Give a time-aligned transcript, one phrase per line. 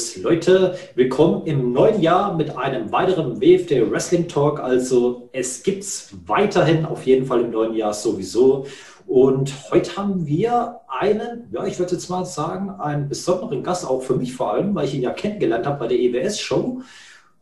[0.00, 4.58] Servus Leute, willkommen im neuen Jahr mit einem weiteren WFD Wrestling Talk.
[4.58, 8.64] Also es gibt es weiterhin auf jeden Fall im neuen Jahr sowieso.
[9.06, 14.00] Und heute haben wir einen, ja, ich würde jetzt mal sagen, einen besonderen Gast, auch
[14.00, 16.80] für mich vor allem, weil ich ihn ja kennengelernt habe bei der EWS-Show.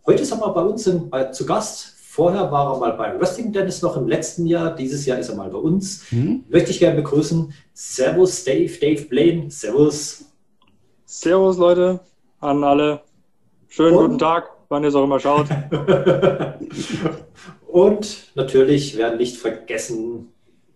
[0.05, 1.95] Heute ist er mal bei uns in, bei, zu Gast.
[2.03, 4.75] Vorher war er mal bei Wrestling Dennis noch im letzten Jahr.
[4.75, 6.11] Dieses Jahr ist er mal bei uns.
[6.11, 6.45] Mhm.
[6.49, 7.53] Möchte ich gerne begrüßen.
[7.73, 9.49] Servus, Dave, Dave Blaine.
[9.49, 10.25] Servus.
[11.07, 12.01] Servus, Leute,
[12.41, 13.01] an alle.
[13.69, 14.05] Schönen Und?
[14.05, 15.47] guten Tag, wann ihr es auch immer schaut.
[17.67, 20.33] Und natürlich werden nicht vergessen,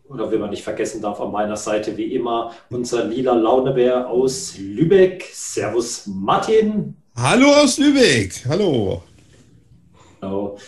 [0.09, 4.59] oder wie man nicht vergessen darf, an meiner Seite wie immer unser lila Launebär aus
[4.59, 5.25] Lübeck.
[5.33, 6.97] Servus, Martin.
[7.17, 8.45] Hallo aus Lübeck.
[8.49, 9.03] Hallo.
[10.21, 10.59] Genau.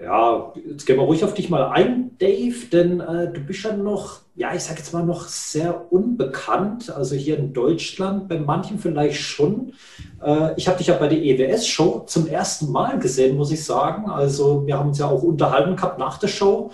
[0.00, 3.74] Ja, jetzt gehen wir ruhig auf dich mal ein, Dave, denn äh, du bist ja
[3.74, 6.90] noch ja, ich sage jetzt mal noch sehr unbekannt.
[6.90, 9.74] Also hier in Deutschland, bei manchen vielleicht schon.
[10.22, 14.10] Äh, ich habe dich ja bei der EWS-Show zum ersten Mal gesehen, muss ich sagen.
[14.10, 16.72] Also wir haben uns ja auch unterhalten gehabt nach der Show.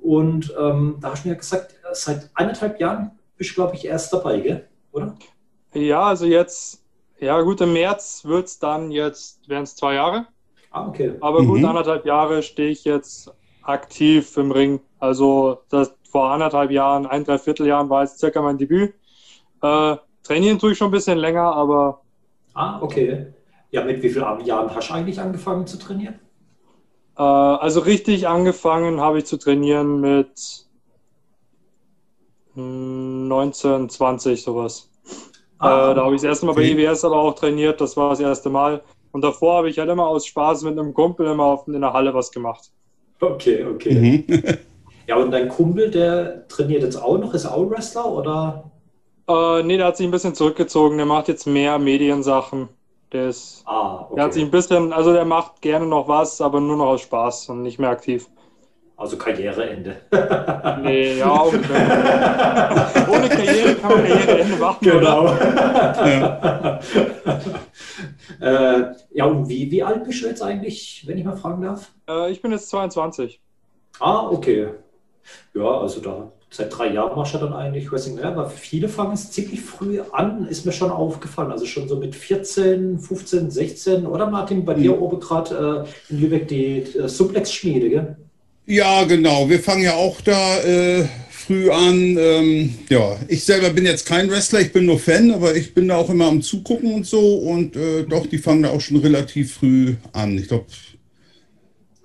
[0.00, 4.12] Und ähm, da hast du mir gesagt, seit eineinhalb Jahren bist du, glaube ich, erst
[4.12, 4.68] dabei, gell?
[4.92, 5.14] oder?
[5.74, 6.82] Ja, also jetzt,
[7.20, 10.26] ja gut, im März wird es dann jetzt, wären es zwei Jahre.
[10.70, 11.14] Ah, okay.
[11.20, 11.66] Aber gut, mhm.
[11.66, 13.30] anderthalb Jahre stehe ich jetzt
[13.62, 14.80] aktiv im Ring.
[14.98, 18.94] Also das, vor anderthalb Jahren, ein, dreiviertel Jahren war es circa mein Debüt.
[19.60, 22.02] Äh, trainieren tue ich schon ein bisschen länger, aber.
[22.54, 23.34] Ah, okay.
[23.72, 26.20] Ja, mit wie vielen Jahren hast du eigentlich angefangen zu trainieren?
[27.18, 30.68] Äh, also richtig angefangen habe ich zu trainieren mit
[32.54, 34.88] 19, 20 sowas.
[35.58, 36.74] Ah, äh, da habe ich das erste Mal okay.
[36.76, 38.84] bei EWS aber auch trainiert, das war das erste Mal.
[39.10, 41.92] Und davor habe ich halt immer aus Spaß mit einem Kumpel immer auf, in der
[41.92, 42.70] Halle was gemacht.
[43.18, 44.24] Okay, okay.
[44.28, 44.58] Mhm.
[45.06, 48.70] Ja, und dein Kumpel, der trainiert jetzt auch noch, ist auch Wrestler oder?
[49.28, 50.96] Äh, nee, der hat sich ein bisschen zurückgezogen.
[50.96, 52.68] Der macht jetzt mehr Mediensachen.
[53.12, 53.62] Der ist.
[53.66, 54.14] Ah, okay.
[54.16, 57.02] Der hat sich ein bisschen, also der macht gerne noch was, aber nur noch aus
[57.02, 58.28] Spaß und nicht mehr aktiv.
[58.96, 59.96] Also Karriereende.
[60.82, 65.22] nee, ja, auch Ohne Karriere kann man Karriereende machen, genau.
[65.22, 66.00] oder?
[66.06, 66.80] ja.
[68.40, 71.90] äh, ja, und wie, wie alt bist du jetzt eigentlich, wenn ich mal fragen darf?
[72.08, 73.40] Äh, ich bin jetzt 22.
[73.98, 74.68] Ah, okay.
[75.54, 78.18] Ja, also da seit drei Jahren machst du dann eigentlich Wrestling.
[78.18, 81.50] Ja, aber viele fangen es ziemlich früh an, ist mir schon aufgefallen.
[81.50, 84.82] Also schon so mit 14, 15, 16, oder Martin, bei mhm.
[84.82, 88.16] dir oben gerade äh, in Lübeck die äh, Suplex-Schmiede, gell?
[88.66, 89.48] Ja, genau.
[89.48, 92.16] Wir fangen ja auch da äh, früh an.
[92.18, 95.88] Ähm, ja, ich selber bin jetzt kein Wrestler, ich bin nur Fan, aber ich bin
[95.88, 97.36] da auch immer am Zugucken und so.
[97.36, 100.38] Und äh, doch, die fangen da auch schon relativ früh an.
[100.38, 100.66] Ich glaube,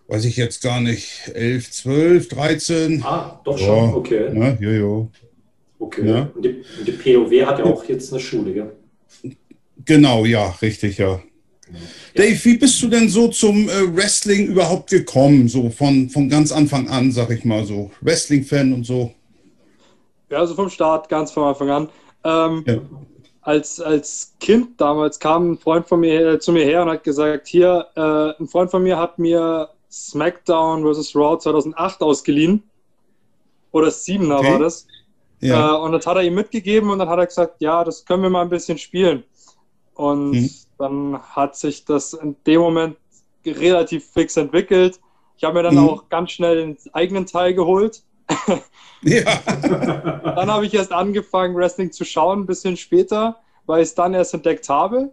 [0.09, 3.03] weiß ich jetzt gar nicht, 11, 12, 13.
[3.03, 4.29] Ah, doch schon, okay.
[4.33, 4.57] Ne?
[4.59, 5.07] Ja, ja.
[5.77, 6.09] Okay.
[6.09, 6.29] Ja.
[6.33, 8.71] Und, die, und, die, POW hat ja auch jetzt eine Schule, gell?
[9.85, 11.11] Genau, ja, richtig, ja.
[11.11, 11.21] ja.
[12.15, 15.47] Dave, wie bist du denn so zum äh, Wrestling überhaupt gekommen?
[15.47, 17.91] So von, von ganz Anfang an, sag ich mal so.
[18.01, 19.13] Wrestling-Fan und so.
[20.29, 21.89] Ja, also vom Start, ganz von Anfang an.
[22.23, 22.81] Ähm, ja.
[23.41, 27.03] als, als Kind damals kam ein Freund von mir äh, zu mir her und hat
[27.03, 31.15] gesagt, hier, äh, ein Freund von mir hat mir SmackDown vs.
[31.15, 32.63] Raw 2008 ausgeliehen.
[33.71, 34.51] Oder 7er okay.
[34.51, 34.87] war das.
[35.39, 35.75] Ja.
[35.75, 38.23] Äh, und das hat er ihm mitgegeben und dann hat er gesagt, ja, das können
[38.23, 39.23] wir mal ein bisschen spielen.
[39.93, 40.49] Und mhm.
[40.77, 42.97] dann hat sich das in dem Moment
[43.45, 44.99] relativ fix entwickelt.
[45.37, 45.89] Ich habe mir dann mhm.
[45.89, 48.03] auch ganz schnell den eigenen Teil geholt.
[49.01, 49.23] ja.
[49.45, 54.13] dann habe ich erst angefangen, Wrestling zu schauen, ein bisschen später, weil ich es dann
[54.13, 55.11] erst entdeckt habe.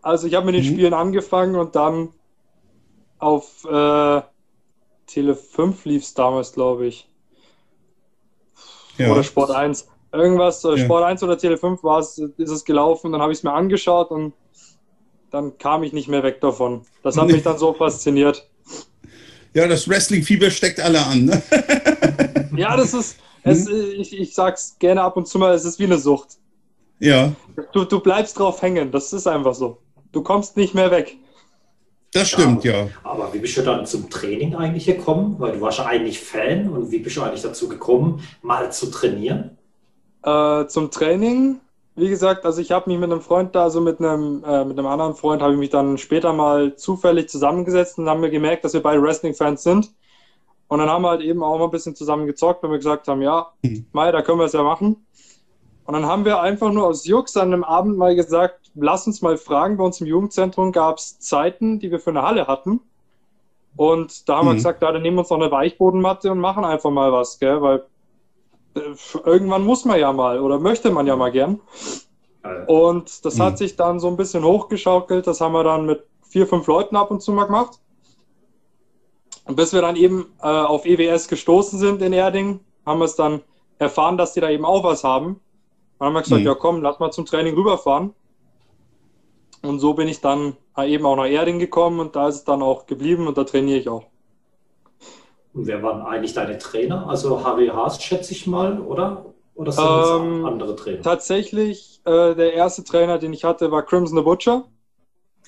[0.00, 0.74] Also ich habe mit den mhm.
[0.74, 2.10] Spielen angefangen und dann
[3.18, 4.22] auf äh,
[5.06, 7.08] Tele 5 lief es damals, glaube ich.
[8.98, 9.12] Ja.
[9.12, 9.88] Oder Sport 1.
[10.12, 10.78] Irgendwas, äh, ja.
[10.78, 13.52] Sport 1 oder Tele 5 war es, ist es gelaufen, dann habe ich es mir
[13.52, 14.32] angeschaut und
[15.30, 16.82] dann kam ich nicht mehr weg davon.
[17.02, 18.48] Das hat mich dann so fasziniert.
[19.54, 21.26] Ja, das Wrestling-Fieber steckt alle an.
[21.26, 21.42] Ne?
[22.56, 23.92] ja, das ist, es, hm?
[23.98, 26.38] ich, ich sag's gerne ab und zu mal, es ist wie eine Sucht.
[26.98, 27.32] Ja.
[27.72, 29.78] Du, du bleibst drauf hängen, das ist einfach so.
[30.12, 31.16] Du kommst nicht mehr weg.
[32.12, 32.88] Das stimmt, ja, ja.
[33.04, 35.36] Aber wie bist du dann zum Training eigentlich gekommen?
[35.38, 38.90] Weil du warst ja eigentlich Fan und wie bist du eigentlich dazu gekommen, mal zu
[38.90, 39.58] trainieren?
[40.22, 41.60] Äh, zum Training,
[41.96, 44.78] wie gesagt, also ich habe mich mit einem Freund da, also mit einem, äh, mit
[44.78, 48.64] einem anderen Freund, habe ich mich dann später mal zufällig zusammengesetzt und haben wir gemerkt,
[48.64, 49.90] dass wir beide Wrestling-Fans sind.
[50.68, 53.08] Und dann haben wir halt eben auch mal ein bisschen zusammen gezockt, weil wir gesagt
[53.08, 53.86] haben, ja, mhm.
[53.92, 55.04] Mai, da können wir es ja machen.
[55.88, 59.22] Und dann haben wir einfach nur aus Jux an einem Abend mal gesagt, lass uns
[59.22, 62.80] mal fragen, bei uns im Jugendzentrum gab es Zeiten, die wir für eine Halle hatten.
[63.74, 64.50] Und da haben mhm.
[64.50, 67.38] wir gesagt, ja, dann nehmen wir uns noch eine Weichbodenmatte und machen einfach mal was,
[67.38, 67.62] gell?
[67.62, 67.84] weil
[68.74, 68.80] äh,
[69.24, 71.58] irgendwann muss man ja mal oder möchte man ja mal gern.
[72.66, 73.42] Und das mhm.
[73.44, 75.26] hat sich dann so ein bisschen hochgeschaukelt.
[75.26, 77.78] Das haben wir dann mit vier, fünf Leuten ab und zu mal gemacht.
[79.46, 83.16] Und bis wir dann eben äh, auf EWS gestoßen sind in Erding, haben wir es
[83.16, 83.40] dann
[83.78, 85.40] erfahren, dass die da eben auch was haben.
[85.98, 86.46] Dann haben wir gesagt, mhm.
[86.46, 88.14] ja komm, lass mal zum Training rüberfahren.
[89.62, 92.62] Und so bin ich dann eben auch nach Erding gekommen und da ist es dann
[92.62, 94.04] auch geblieben und da trainiere ich auch.
[95.52, 97.08] Und wer waren eigentlich deine Trainer?
[97.08, 99.24] Also Harry Haas, schätze ich mal, oder?
[99.56, 101.02] Oder sind das ähm, andere Trainer?
[101.02, 104.64] Tatsächlich, äh, der erste Trainer, den ich hatte, war Crimson the Butcher.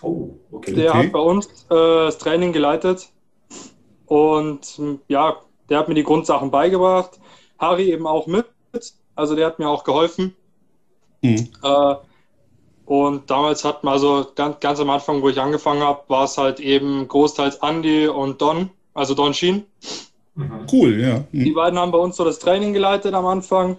[0.03, 0.75] Oh, okay.
[0.75, 1.05] Der okay.
[1.05, 1.75] hat bei uns äh,
[2.07, 3.09] das Training geleitet.
[4.07, 5.37] Und ja,
[5.69, 7.21] der hat mir die Grundsachen beigebracht.
[7.61, 8.47] Harry eben auch mit.
[9.15, 10.35] Also der hat mir auch geholfen.
[11.23, 11.49] Mhm.
[11.63, 11.95] Äh,
[12.87, 16.37] und damals hat man also ganz, ganz am Anfang, wo ich angefangen habe, war es
[16.37, 19.65] halt eben großteils Andy und Don, also Don Sheen.
[20.35, 20.67] Mhm.
[20.73, 21.25] Cool, ja.
[21.31, 21.45] Mhm.
[21.45, 23.77] Die beiden haben bei uns so das Training geleitet am Anfang.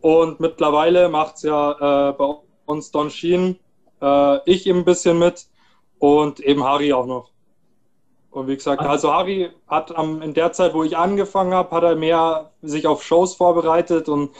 [0.00, 2.34] Und mittlerweile macht es ja äh, bei
[2.66, 3.58] uns Don Sheen,
[4.00, 5.46] äh, ich eben ein bisschen mit
[5.98, 7.30] und eben Harry auch noch.
[8.30, 11.82] Und wie gesagt, also Harry hat am, in der Zeit, wo ich angefangen habe, hat
[11.82, 14.30] er mehr sich auf Shows vorbereitet und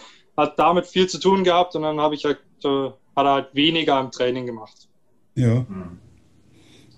[0.41, 3.55] hat damit viel zu tun gehabt und dann habe ich halt, äh, hat er halt
[3.55, 4.89] weniger im Training gemacht.
[5.35, 5.65] Ja.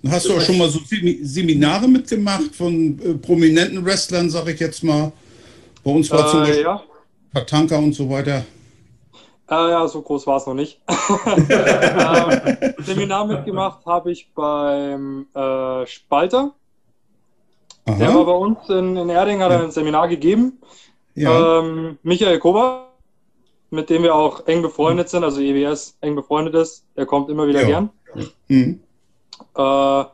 [0.08, 0.80] Hast du auch schon mal so
[1.22, 5.12] Seminare mitgemacht von äh, prominenten Wrestlern, sag ich jetzt mal?
[5.84, 6.82] Bei uns war äh, zum Beispiel ja.
[7.34, 8.44] Tatanka und so weiter.
[9.50, 10.80] Äh, ja, so groß war es noch nicht.
[11.26, 16.54] ähm, Seminar mitgemacht habe ich beim äh, Spalter.
[17.84, 17.96] Aha.
[17.96, 19.62] Der war bei uns in, in Erding, hat ja.
[19.62, 20.58] ein Seminar gegeben.
[21.14, 21.60] Ja.
[21.60, 22.91] Ähm, Michael Kober,
[23.72, 27.48] mit dem wir auch eng befreundet sind, also EWS eng befreundet ist, der kommt immer
[27.48, 27.66] wieder ja.
[27.66, 27.90] gern.
[28.48, 28.80] Mhm.
[29.56, 30.04] Äh,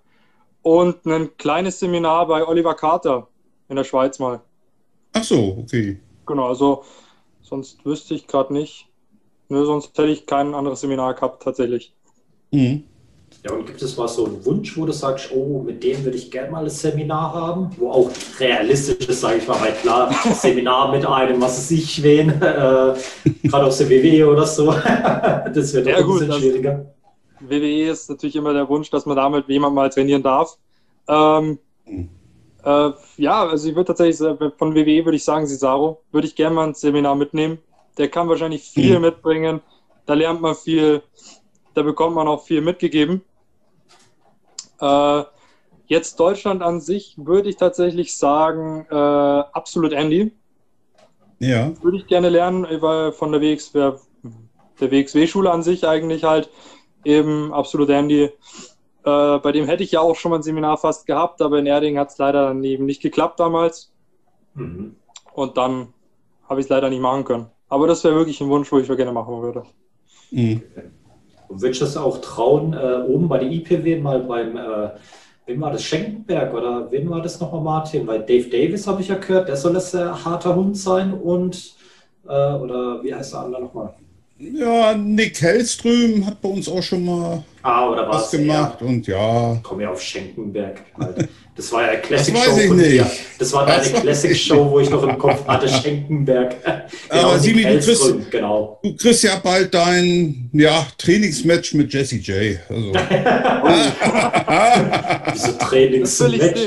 [0.63, 3.27] und ein kleines Seminar bei Oliver Carter
[3.69, 4.41] in der Schweiz mal.
[5.13, 5.99] Ach so, okay.
[6.25, 6.85] Genau, also
[7.43, 8.87] sonst wüsste ich gerade nicht.
[9.49, 11.93] Nö, sonst hätte ich kein anderes Seminar gehabt, tatsächlich.
[12.53, 12.85] Mhm.
[13.45, 16.17] Ja, und gibt es mal so einen Wunsch, wo du sagst, oh, mit dem würde
[16.17, 20.13] ich gerne mal ein Seminar haben, wo auch realistisch ist, sage ich mal, weil klar,
[20.35, 22.95] Seminar mit einem, was es ich wen, äh,
[23.45, 24.73] gerade aus der WWE oder so,
[25.55, 26.87] das wird ja, gut, ein bisschen schwieriger.
[27.41, 30.59] WWE ist natürlich immer der Wunsch, dass man damit jemand mal trainieren darf.
[31.07, 32.09] Ähm, mhm.
[32.65, 34.19] äh, ja, also ich würde tatsächlich,
[34.59, 37.59] von WWE würde ich sagen, Cesaro, würde ich gerne mal ein Seminar mitnehmen.
[37.99, 39.03] Der kann wahrscheinlich viel mhm.
[39.03, 39.61] mitbringen,
[40.07, 41.03] da lernt man viel,
[41.79, 43.23] da bekommt man auch viel mitgegeben.
[44.81, 45.23] Äh,
[45.87, 50.33] jetzt Deutschland an sich würde ich tatsächlich sagen, äh, absolut Andy.
[51.39, 51.73] Ja.
[51.83, 54.01] Würde ich gerne lernen, weil von der WX, der
[54.81, 56.51] WXW-Schule an sich eigentlich halt
[57.05, 58.25] eben absolut Andy.
[58.25, 58.31] Äh,
[59.05, 61.97] bei dem hätte ich ja auch schon mal ein Seminar fast gehabt, aber in Erding
[61.97, 63.93] hat es leider dann eben nicht geklappt damals.
[64.55, 64.97] Mhm.
[65.33, 65.95] Und dann
[66.49, 67.47] habe ich es leider nicht machen können.
[67.69, 69.63] Aber das wäre wirklich ein Wunsch, wo ich gerne machen würde.
[70.33, 70.63] Mhm.
[71.61, 74.91] Würdest du das auch trauen, äh, oben bei der IPW mal beim, äh,
[75.47, 78.07] wem war das, Schenkenberg oder wen war das nochmal, Martin?
[78.07, 81.75] Weil Dave Davis habe ich ja gehört, der soll das sehr harter Hund sein und,
[82.27, 83.95] äh, oder wie heißt der andere nochmal?
[84.39, 88.87] Ja, Nick Hellström hat bei uns auch schon mal ah, was gemacht ja.
[88.87, 89.59] und ja.
[89.65, 90.81] Komm ja auf Schenkenberg.
[90.97, 91.29] Halt.
[91.59, 92.53] Das war ja eine Classic das Show.
[92.53, 92.93] Weiß ich nicht.
[92.93, 93.11] Dir.
[93.37, 96.55] Das war deine Classic Show, wo ich noch im Kopf hatte, Schenkenberg.
[97.11, 98.79] genau, Aber Simi, du kriegst, genau.
[98.81, 102.61] du kriegst ja bald dein ja, Trainingsmatch mit Jesse J.
[102.69, 102.93] Also.
[105.33, 106.61] Wieso Trainingsmatch?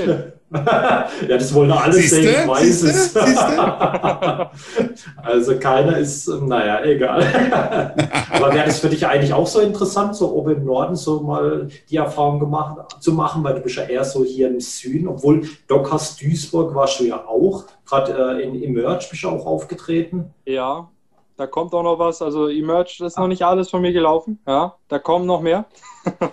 [0.53, 2.23] ja, das wollen alle Siehste?
[2.23, 3.15] sehen, ich weiß es.
[5.23, 7.23] also keiner ist, naja, egal.
[8.33, 11.69] Aber wäre das für dich eigentlich auch so interessant, so oben im Norden so mal
[11.89, 15.43] die Erfahrung gemacht, zu machen, weil du bist ja eher so hier im Süden, obwohl
[15.69, 20.33] Dockers Duisburg warst du ja auch, gerade äh, in Emerge bist du auch aufgetreten.
[20.45, 20.89] Ja,
[21.37, 22.21] da kommt auch noch was.
[22.21, 24.39] Also Emerge ist noch nicht alles von mir gelaufen.
[24.45, 25.63] Ja, da kommen noch mehr.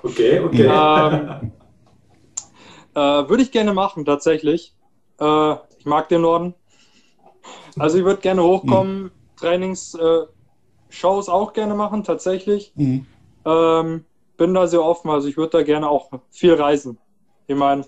[0.02, 0.68] Okay, okay.
[0.68, 1.52] ähm,
[2.98, 4.74] äh, Würde ich gerne machen, tatsächlich.
[5.20, 6.54] Äh, ich mag den Norden.
[7.78, 9.10] Also ich würde gerne hochkommen, mhm.
[9.36, 10.22] Trainings, äh,
[10.88, 12.72] Shows auch gerne machen, tatsächlich.
[12.74, 13.06] Mhm.
[13.44, 14.04] Ähm,
[14.36, 16.98] bin da sehr offen, also ich würde da gerne auch viel reisen.
[17.46, 17.84] Ich meine,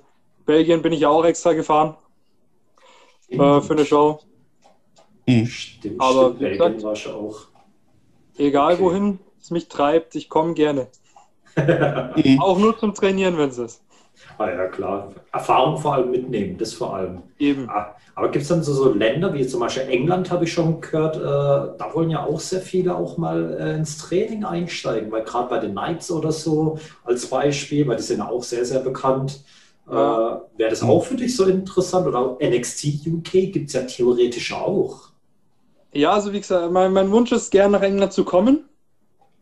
[0.47, 1.97] Belgien bin ich ja auch extra gefahren
[3.29, 4.21] äh, für eine Show.
[5.27, 5.47] Mhm.
[5.47, 7.39] Stimmt, Aber stimmt, gesagt, war schon auch.
[8.39, 8.83] egal okay.
[8.83, 10.87] wohin es mich treibt, ich komme gerne.
[12.39, 13.83] auch nur zum Trainieren, wenn es ist.
[14.39, 15.13] Ah ja, klar.
[15.33, 17.23] Erfahrung vor allem mitnehmen, das vor allem.
[17.39, 17.69] Eben.
[17.69, 20.81] Ah, aber gibt es dann so, so, Länder, wie zum Beispiel England, habe ich schon
[20.81, 21.21] gehört, äh,
[21.79, 25.59] da wollen ja auch sehr viele auch mal äh, ins Training einsteigen, weil gerade bei
[25.59, 29.41] den Knights oder so als Beispiel, weil die sind ja auch sehr, sehr bekannt.
[29.89, 32.07] Äh, Wäre das auch für dich so interessant?
[32.07, 35.11] Oder NXT UK gibt es ja theoretisch auch.
[35.93, 38.69] Ja, also wie gesagt, mein, mein Wunsch ist gerne nach England zu kommen.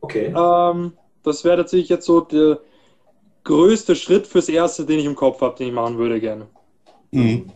[0.01, 0.35] Okay.
[0.35, 0.93] Ähm,
[1.23, 2.61] das wäre tatsächlich jetzt so der
[3.49, 6.47] größte Schritt fürs Erste, den ich im Kopf habe, den ich machen würde gerne.
[7.11, 7.51] Mhm.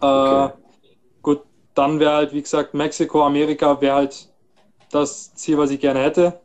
[0.00, 0.52] Äh, okay.
[1.22, 1.40] Gut,
[1.74, 4.28] dann wäre halt, wie gesagt, Mexiko, Amerika wäre halt
[4.90, 6.40] das Ziel, was ich gerne hätte.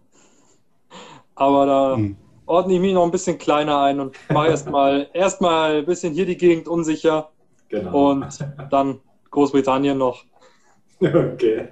[1.36, 2.16] Aber da mhm.
[2.46, 6.26] ordne ich mich noch ein bisschen kleiner ein und mache erstmal erstmal ein bisschen hier
[6.26, 7.30] die Gegend unsicher.
[7.68, 8.12] Genau.
[8.12, 8.40] Und
[8.72, 9.02] dann
[9.32, 10.24] Großbritannien noch.
[11.00, 11.68] Okay.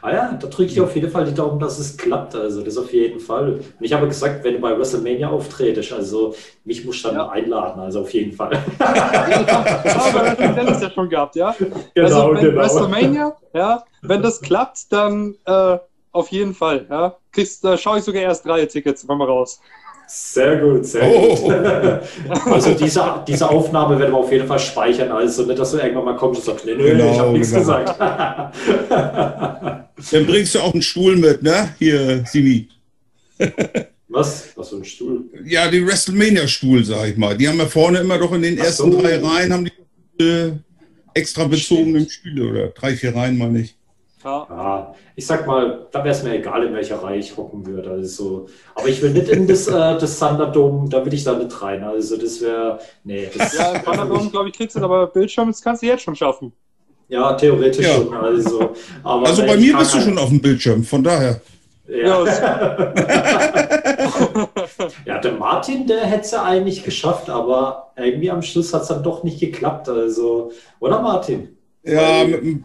[0.00, 2.36] Ah ja, da drücke ich auf jeden Fall die Daumen, dass es klappt.
[2.36, 3.54] Also das auf jeden Fall.
[3.54, 6.34] Und ich habe gesagt, wenn du bei WrestleMania auftretest, also
[6.64, 7.28] mich musst du dann ja.
[7.28, 8.52] einladen, also auf jeden Fall.
[8.78, 11.54] ja, aber das Dennis ja schon gehabt, ja.
[11.58, 12.60] Genau, also wenn genau.
[12.60, 15.78] WrestleMania, ja, wenn das klappt, dann äh,
[16.12, 17.16] auf jeden Fall, ja.
[17.32, 19.60] Kriegst, da schaue ich sogar erst drei Tickets, komm mal raus.
[20.12, 21.36] Sehr gut, sehr oh.
[21.36, 21.54] gut.
[22.46, 25.12] Also diese, diese Aufnahme werden wir auf jeden Fall speichern.
[25.12, 27.50] Also nicht, dass du irgendwann mal kommst und sagst, nee, nee, genau, ich habe nichts
[27.50, 27.60] genau.
[27.60, 28.00] gesagt.
[30.12, 31.74] Dann bringst du auch einen Stuhl mit, ne?
[31.78, 32.68] Hier, Simi.
[34.08, 34.48] Was?
[34.56, 35.24] Was für ein Stuhl?
[35.44, 37.36] Ja, den WrestleMania-Stuhl, sag ich mal.
[37.36, 39.00] Die haben ja vorne immer doch in den Ach ersten so.
[39.00, 39.70] drei Reihen haben
[40.18, 40.52] die äh,
[41.14, 43.76] extra bezogenen Stühle oder drei, vier Reihen mal nicht.
[44.22, 44.46] Ja.
[44.50, 44.94] ja.
[45.16, 47.90] ich sag mal, da wäre es mir egal, in welcher Reihe ich hocken würde.
[47.90, 51.62] Also, aber ich will nicht in das, äh, das Thunderdome, da will ich da nicht
[51.62, 51.82] rein.
[51.82, 53.28] Also das wäre, nee.
[53.36, 56.52] Das ja, Thunderdome, glaube ich, kriegst du aber Bildschirm, das kannst du jetzt schon schaffen.
[57.08, 57.94] Ja, theoretisch ja.
[57.94, 58.14] schon.
[58.14, 58.70] Also,
[59.02, 61.40] aber also bei mir bist du schon auf dem Bildschirm, von daher.
[61.88, 62.24] Ja.
[65.04, 68.88] ja, der Martin, der hätte es ja eigentlich geschafft, aber irgendwie am Schluss hat es
[68.88, 69.88] dann doch nicht geklappt.
[69.88, 71.56] Also, oder Martin?
[71.82, 72.62] Ja, Weil,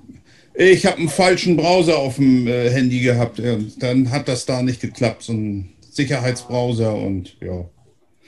[0.58, 3.42] ich habe einen falschen Browser auf dem äh, Handy gehabt.
[3.80, 5.24] Dann hat das da nicht geklappt.
[5.24, 7.66] So ein Sicherheitsbrowser und ja.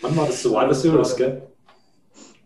[0.01, 1.41] Wann war das Survival Series, gell?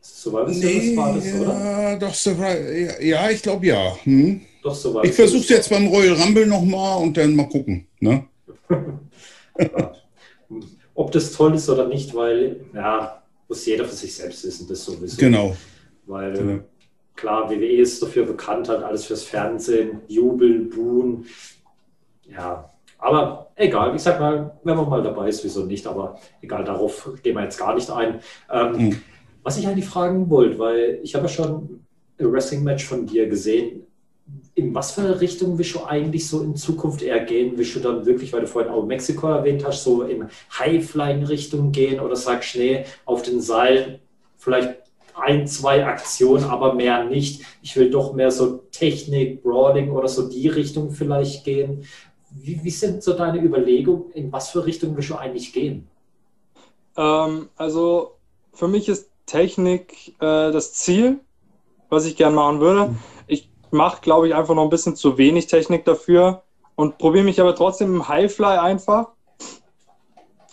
[0.01, 1.53] Survival Series nee, war das, oder?
[1.53, 3.95] Ja, doch, Survival, ja, ich glaube ja.
[4.03, 4.41] Hm?
[4.63, 7.87] Doch, Survival Ich versuche es jetzt beim Royal Rumble nochmal und dann mal gucken.
[7.99, 8.25] Ne?
[10.95, 14.83] Ob das toll ist oder nicht, weil, ja, muss jeder für sich selbst wissen, das
[14.83, 15.17] sowieso.
[15.17, 15.55] Genau.
[16.05, 16.59] Weil genau.
[17.21, 21.27] Klar, WWE ist dafür bekannt, halt alles fürs Fernsehen, jubeln, buhen.
[22.27, 26.63] Ja, aber egal, ich sag mal, wenn man mal dabei ist, wieso nicht, aber egal,
[26.63, 28.21] darauf gehen wir jetzt gar nicht ein.
[28.51, 29.01] Ähm, mhm.
[29.43, 31.83] Was ich eigentlich fragen wollte, weil ich habe ja schon
[32.17, 33.83] ein Wrestling-Match von dir gesehen.
[34.55, 37.53] In was für eine Richtung willst du eigentlich so in Zukunft eher gehen?
[37.55, 40.25] Willst du dann wirklich, weil du vorhin auch Mexiko erwähnt hast, so in
[40.57, 43.99] High-Flying-Richtung gehen oder sagst, nee, auf den Seilen
[44.39, 44.80] vielleicht
[45.21, 47.43] ein, zwei Aktionen, aber mehr nicht.
[47.61, 51.85] Ich will doch mehr so Technik, Brawling oder so die Richtung vielleicht gehen.
[52.31, 54.11] Wie, wie sind so deine Überlegungen?
[54.13, 55.87] In was für Richtung willst du eigentlich gehen?
[56.97, 58.13] Ähm, also
[58.53, 61.19] für mich ist Technik äh, das Ziel,
[61.89, 62.95] was ich gerne machen würde.
[63.27, 66.43] Ich mache, glaube ich, einfach noch ein bisschen zu wenig Technik dafür
[66.75, 69.09] und probiere mich aber trotzdem im Highfly einfach.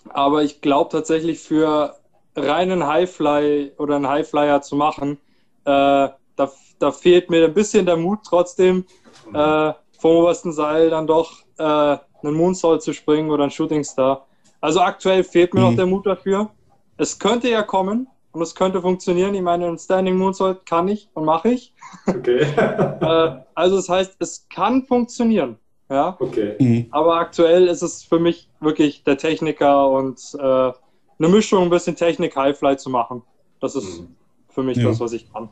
[0.08, 1.96] Aber ich glaube tatsächlich für
[2.38, 5.18] reinen Highfly oder einen Highflyer zu machen,
[5.64, 8.84] äh, da, da, fehlt mir ein bisschen der Mut trotzdem,
[9.32, 14.26] äh, vom obersten Seil dann doch äh, einen Moonsault zu springen oder einen Shooting Star.
[14.60, 15.66] Also aktuell fehlt mir mhm.
[15.66, 16.50] noch der Mut dafür.
[16.96, 19.34] Es könnte ja kommen und es könnte funktionieren.
[19.34, 21.74] Ich meine, einen Standing Moonsault kann ich und mache ich.
[22.06, 22.40] Okay.
[23.00, 25.58] äh, also das heißt, es kann funktionieren.
[25.90, 26.16] Ja.
[26.18, 26.56] Okay.
[26.58, 26.86] Mhm.
[26.90, 30.72] Aber aktuell ist es für mich wirklich der Techniker und äh,
[31.18, 33.22] eine Mischung, ein bisschen Technik, Highfly zu machen.
[33.60, 34.16] Das ist mhm.
[34.48, 34.88] für mich ja.
[34.88, 35.48] das, was ich kann.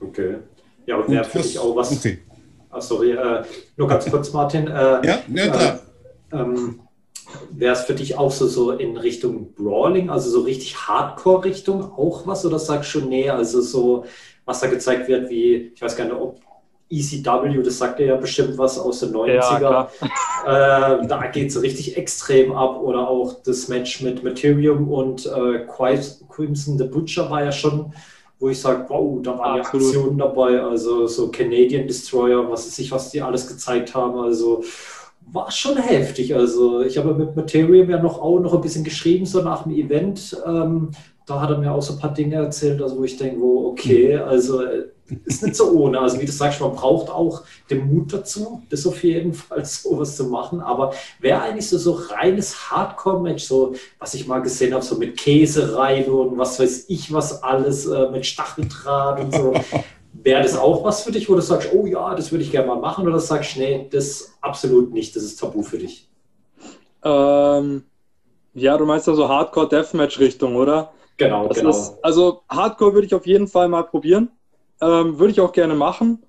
[0.00, 0.36] Okay.
[0.86, 1.92] Ja, und wäre für dich auch was.
[1.92, 2.18] Okay.
[2.70, 3.42] Ach, sorry, äh,
[3.76, 4.66] nur ganz kurz, Martin.
[4.66, 4.70] Äh,
[5.06, 5.80] ja, ja, klar.
[6.32, 6.80] Äh, ähm,
[7.50, 12.26] wäre es für dich auch so, so in Richtung Brawling, also so richtig Hardcore-Richtung auch
[12.26, 12.44] was?
[12.44, 14.04] Oder sagst du, nee, also so,
[14.44, 16.40] was da gezeigt wird, wie, ich weiß gar nicht, ob
[16.90, 19.60] ECW, das sagt ja bestimmt was aus den 90er.
[19.60, 19.90] Ja,
[20.44, 22.80] äh, da geht es richtig extrem ab.
[22.80, 25.66] Oder auch das Match mit Materium und äh,
[26.28, 27.92] Crimson the Butcher war ja schon,
[28.40, 30.60] wo ich sage, wow, da waren ja Aktionen dabei.
[30.60, 34.18] Also so Canadian Destroyer, was weiß ich, was die alles gezeigt haben.
[34.18, 34.64] Also
[35.32, 36.34] war schon heftig.
[36.34, 39.72] Also ich habe mit Materium ja noch auch noch ein bisschen geschrieben, so nach dem
[39.72, 40.36] Event.
[40.46, 40.90] Ähm,
[41.26, 43.68] da hat er mir auch so ein paar Dinge erzählt, also wo ich denke, wo,
[43.68, 44.86] okay, also äh,
[45.24, 46.00] ist nicht so ohne.
[46.00, 50.16] Also wie du sagst, man braucht auch den Mut dazu, das auf jeden Fall sowas
[50.16, 50.60] zu machen.
[50.60, 55.16] Aber wäre eigentlich so, so reines Hardcore-Match, so was ich mal gesehen habe, so mit
[55.16, 59.54] Käsereibe und was weiß ich was alles, äh, mit Stacheldraht und so.
[60.22, 62.68] Wäre das auch was für dich, wo du sagst, oh ja, das würde ich gerne
[62.68, 66.08] mal machen, oder sagst du, nee, das absolut nicht, das ist tabu für dich?
[67.02, 67.84] Ähm,
[68.54, 70.92] ja, du meinst also Hardcore-Deathmatch-Richtung, oder?
[71.16, 71.70] Genau, das genau.
[71.70, 74.30] Ist, also Hardcore würde ich auf jeden Fall mal probieren.
[74.80, 76.22] Ähm, würde ich auch gerne machen.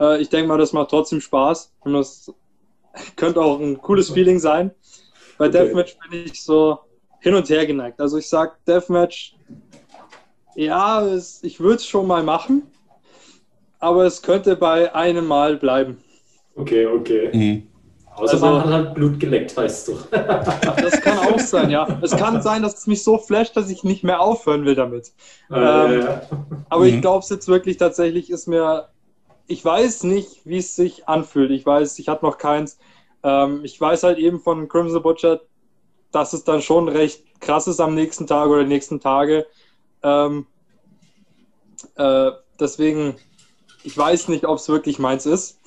[0.00, 2.32] Äh, ich denke mal, das macht trotzdem Spaß und das
[3.16, 4.70] könnte auch ein cooles Feeling sein.
[5.38, 5.58] bei okay.
[5.58, 6.78] Deathmatch bin ich so
[7.20, 8.00] hin und her geneigt.
[8.00, 9.36] Also ich sage Deathmatch,
[10.54, 12.62] ja, es, ich würde es schon mal machen,
[13.80, 15.98] aber es könnte bei einem Mal bleiben.
[16.54, 17.30] Okay, okay.
[17.32, 17.66] Mhm.
[18.14, 19.98] Außer also, man hat halt Blut geleckt, weißt du.
[20.10, 21.88] das kann auch sein, ja.
[22.02, 25.12] Es kann sein, dass es mich so flasht, dass ich nicht mehr aufhören will damit.
[25.50, 26.22] Äh, ähm, ja.
[26.68, 26.94] Aber mhm.
[26.94, 28.88] ich glaube es jetzt wirklich tatsächlich ist mir.
[29.46, 31.50] Ich weiß nicht, wie es sich anfühlt.
[31.50, 32.78] Ich weiß, ich hatte noch keins.
[33.22, 35.40] Ähm, ich weiß halt eben von Crimson Butcher,
[36.12, 39.46] dass es dann schon recht krass ist am nächsten Tag oder nächsten Tage.
[40.02, 40.46] Ähm,
[41.96, 43.16] äh, deswegen,
[43.84, 45.58] ich weiß nicht, ob es wirklich meins ist.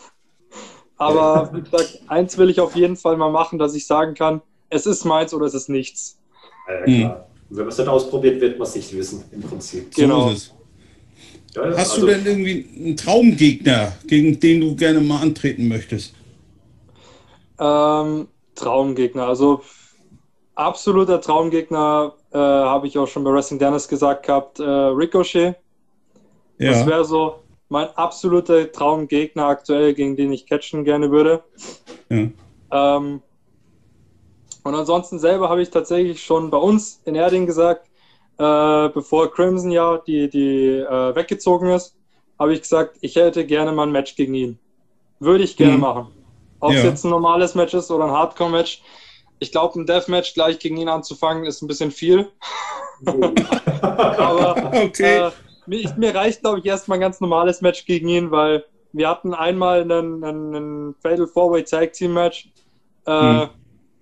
[0.97, 4.41] Aber wie gesagt, eins will ich auf jeden Fall mal machen, dass ich sagen kann,
[4.69, 6.19] es ist meins oder es ist nichts.
[6.67, 6.87] Ja, klar.
[6.87, 7.33] Mhm.
[7.49, 9.93] Wenn man es nicht ausprobiert, wird man es nicht wissen, im Prinzip.
[9.93, 10.29] Genau.
[10.29, 10.53] So
[11.55, 16.15] ja, Hast also, du denn irgendwie einen Traumgegner, gegen den du gerne mal antreten möchtest?
[17.59, 19.61] Ähm, Traumgegner, also
[20.55, 25.55] absoluter Traumgegner, äh, habe ich auch schon bei Wrestling Dennis gesagt gehabt, äh, Ricochet.
[26.57, 26.71] Ja.
[26.71, 27.42] Das wäre so,
[27.73, 31.43] mein absoluter Traumgegner aktuell, gegen den ich catchen gerne würde.
[32.09, 32.27] Ja.
[32.71, 33.21] Ähm,
[34.63, 37.89] und ansonsten selber habe ich tatsächlich schon bei uns in Erding gesagt,
[38.37, 41.95] äh, bevor Crimson ja die, die äh, weggezogen ist,
[42.37, 44.59] habe ich gesagt, ich hätte gerne mal ein Match gegen ihn.
[45.19, 45.81] Würde ich gerne mhm.
[45.81, 46.07] machen.
[46.59, 46.89] Ob es ja.
[46.89, 48.83] jetzt ein normales Match ist oder ein Hardcore-Match.
[49.39, 52.31] Ich glaube, ein Deathmatch gleich gegen ihn anzufangen, ist ein bisschen viel.
[53.07, 55.17] Aber okay.
[55.17, 55.31] äh,
[55.65, 59.33] mir, mir reicht, glaube ich, erstmal ein ganz normales Match gegen ihn, weil wir hatten
[59.33, 62.49] einmal einen, einen Fatal Four-Way Tag Team Match.
[63.05, 63.49] Äh, hm.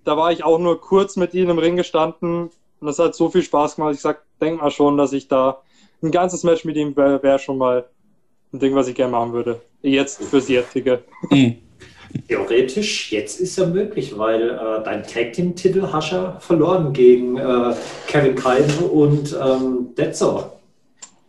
[0.04, 2.50] Da war ich auch nur kurz mit ihm im Ring gestanden
[2.80, 3.94] und das hat so viel Spaß gemacht.
[3.94, 5.62] Ich sag, denk mal schon, dass ich da
[6.02, 7.84] ein ganzes Match mit ihm wäre wär schon mal
[8.52, 9.60] ein Ding, was ich gerne machen würde.
[9.82, 11.02] Jetzt fürs jetzige.
[11.30, 11.56] Hm.
[12.28, 17.38] Theoretisch, jetzt ist ja möglich, weil äh, dein Tag Team Titel hast ja verloren gegen
[17.38, 17.74] äh,
[18.06, 20.52] Kevin Kaiser und ähm, Detzer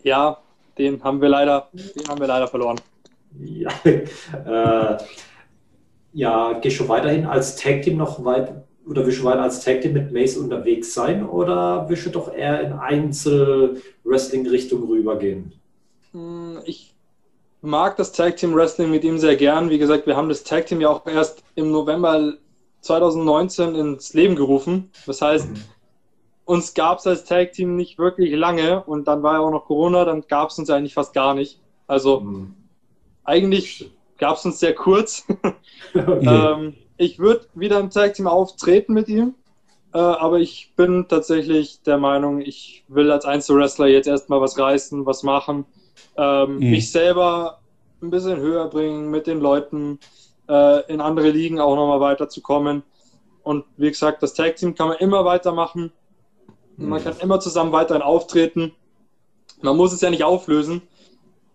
[0.04, 0.38] ja,
[0.78, 2.80] den haben wir leider, den haben wir leider verloren.
[3.40, 4.98] Ja, äh,
[6.14, 8.54] ja gehst du weiterhin als Tag Team noch weit
[8.86, 12.34] oder willst du weiter als Tag Team mit Mace unterwegs sein oder willst du doch
[12.34, 15.54] eher in Einzel-Wrestling-Richtung rübergehen?
[16.12, 16.94] Hm, ich
[17.62, 19.70] mag das Tag Team Wrestling mit ihm sehr gern.
[19.70, 22.34] Wie gesagt, wir haben das Tag Team ja auch erst im November
[22.82, 24.92] 2019 ins Leben gerufen.
[25.06, 25.73] Das heißt, mhm
[26.46, 29.66] uns gab es als Tag Team nicht wirklich lange und dann war ja auch noch
[29.66, 31.60] Corona, dann gab es uns eigentlich fast gar nicht.
[31.88, 32.54] Also mhm.
[33.24, 35.26] eigentlich gab es uns sehr kurz.
[35.94, 36.26] okay.
[36.26, 39.36] ähm, ich würde wieder im Tag Team auftreten mit ihm,
[39.94, 45.06] äh, aber ich bin tatsächlich der Meinung, ich will als Einzelwrestler jetzt erstmal was reißen,
[45.06, 45.66] was machen,
[46.18, 46.70] ähm, mhm.
[46.70, 47.60] mich selber
[48.02, 50.00] ein bisschen höher bringen mit den Leuten,
[50.50, 52.84] äh, in andere Ligen auch nochmal weiterzukommen.
[53.44, 55.92] Und wie gesagt, das Tag Team kann man immer weitermachen.
[56.78, 57.04] Man mhm.
[57.04, 58.74] kann immer zusammen weiterhin auftreten.
[59.62, 60.82] Man muss es ja nicht auflösen,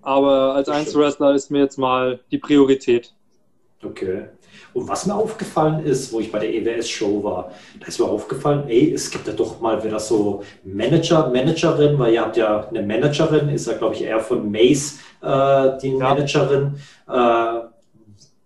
[0.03, 3.13] aber als Einzelwrestler ist mir jetzt mal die Priorität.
[3.85, 4.25] Okay.
[4.75, 8.65] Und was mir aufgefallen ist, wo ich bei der EWS-Show war, da ist mir aufgefallen,
[8.69, 12.83] ey, es gibt ja doch mal wieder so Manager, Managerin, weil ihr habt ja eine
[12.83, 15.99] Managerin, ist ja, glaube ich, eher von Mace äh, die ja.
[15.99, 16.75] Managerin.
[17.09, 17.61] Äh,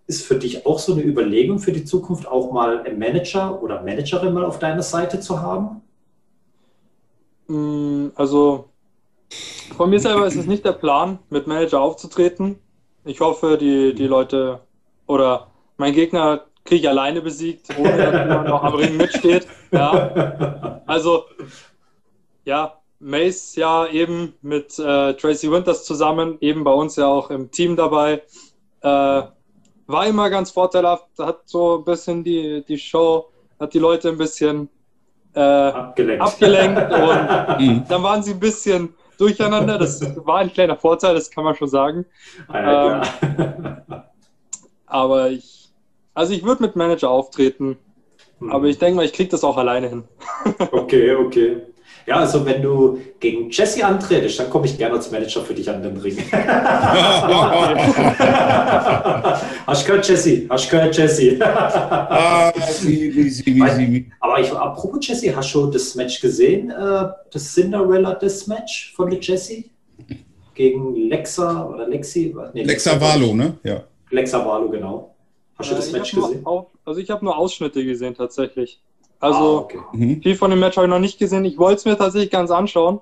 [0.06, 3.82] ist für dich auch so eine Überlegung für die Zukunft, auch mal einen Manager oder
[3.82, 5.80] Managerin mal auf deiner Seite zu haben?
[7.52, 8.70] Mm, also
[9.76, 12.58] von mir selber ist es nicht der Plan, mit Manager aufzutreten.
[13.04, 14.60] Ich hoffe, die, die Leute
[15.06, 19.46] oder mein Gegner kriege ich alleine besiegt, ohne dass jemand noch am Ring mitsteht.
[19.70, 20.80] Ja.
[20.86, 21.24] Also,
[22.44, 27.50] ja, Mace ja eben mit äh, Tracy Winters zusammen, eben bei uns ja auch im
[27.50, 28.22] Team dabei.
[28.80, 29.22] Äh,
[29.86, 34.18] war immer ganz vorteilhaft, hat so ein bisschen die, die Show, hat die Leute ein
[34.18, 34.68] bisschen
[35.34, 36.22] äh, abgelenkt.
[36.22, 37.84] abgelenkt und mhm.
[37.88, 39.78] dann waren sie ein bisschen durcheinander.
[39.78, 42.04] Das war ein kleiner Vorteil, das kann man schon sagen.
[42.52, 44.02] Ja, ähm,
[44.86, 45.70] aber ich,
[46.14, 47.78] also ich würde mit Manager auftreten,
[48.38, 48.52] hm.
[48.52, 50.04] aber ich denke mal, ich kriege das auch alleine hin.
[50.72, 51.62] okay, okay.
[52.06, 55.70] Ja, also wenn du gegen Jesse antretest, dann komme ich gerne als Manager für dich
[55.70, 56.16] an den Ring.
[59.66, 60.46] Hast du gehört, Jesse?
[60.48, 61.38] Hast du gehört, Jesse?
[61.40, 66.70] ah, easy, easy, Aber ich, apropos Jesse, hast du das Match gesehen?
[66.70, 69.64] Äh, das Cinderella das Match von der Jesse?
[70.54, 72.34] Gegen Lexa oder Lexi?
[72.52, 73.58] Nee, Lexa Valo, ne?
[73.62, 73.84] Ja.
[74.10, 75.14] Lexa Valo, genau.
[75.56, 76.44] Hast du das Match gesehen?
[76.44, 78.80] Auf, also ich habe nur Ausschnitte gesehen tatsächlich.
[79.22, 79.78] Also ah, okay.
[79.92, 80.20] Mhm.
[80.20, 81.44] viel von dem Match habe ich noch nicht gesehen.
[81.44, 83.00] Ich wollte es mir tatsächlich ganz anschauen.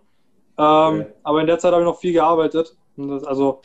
[0.59, 1.07] Ähm, okay.
[1.23, 2.77] Aber in der Zeit habe ich noch viel gearbeitet.
[2.97, 3.63] Das, also,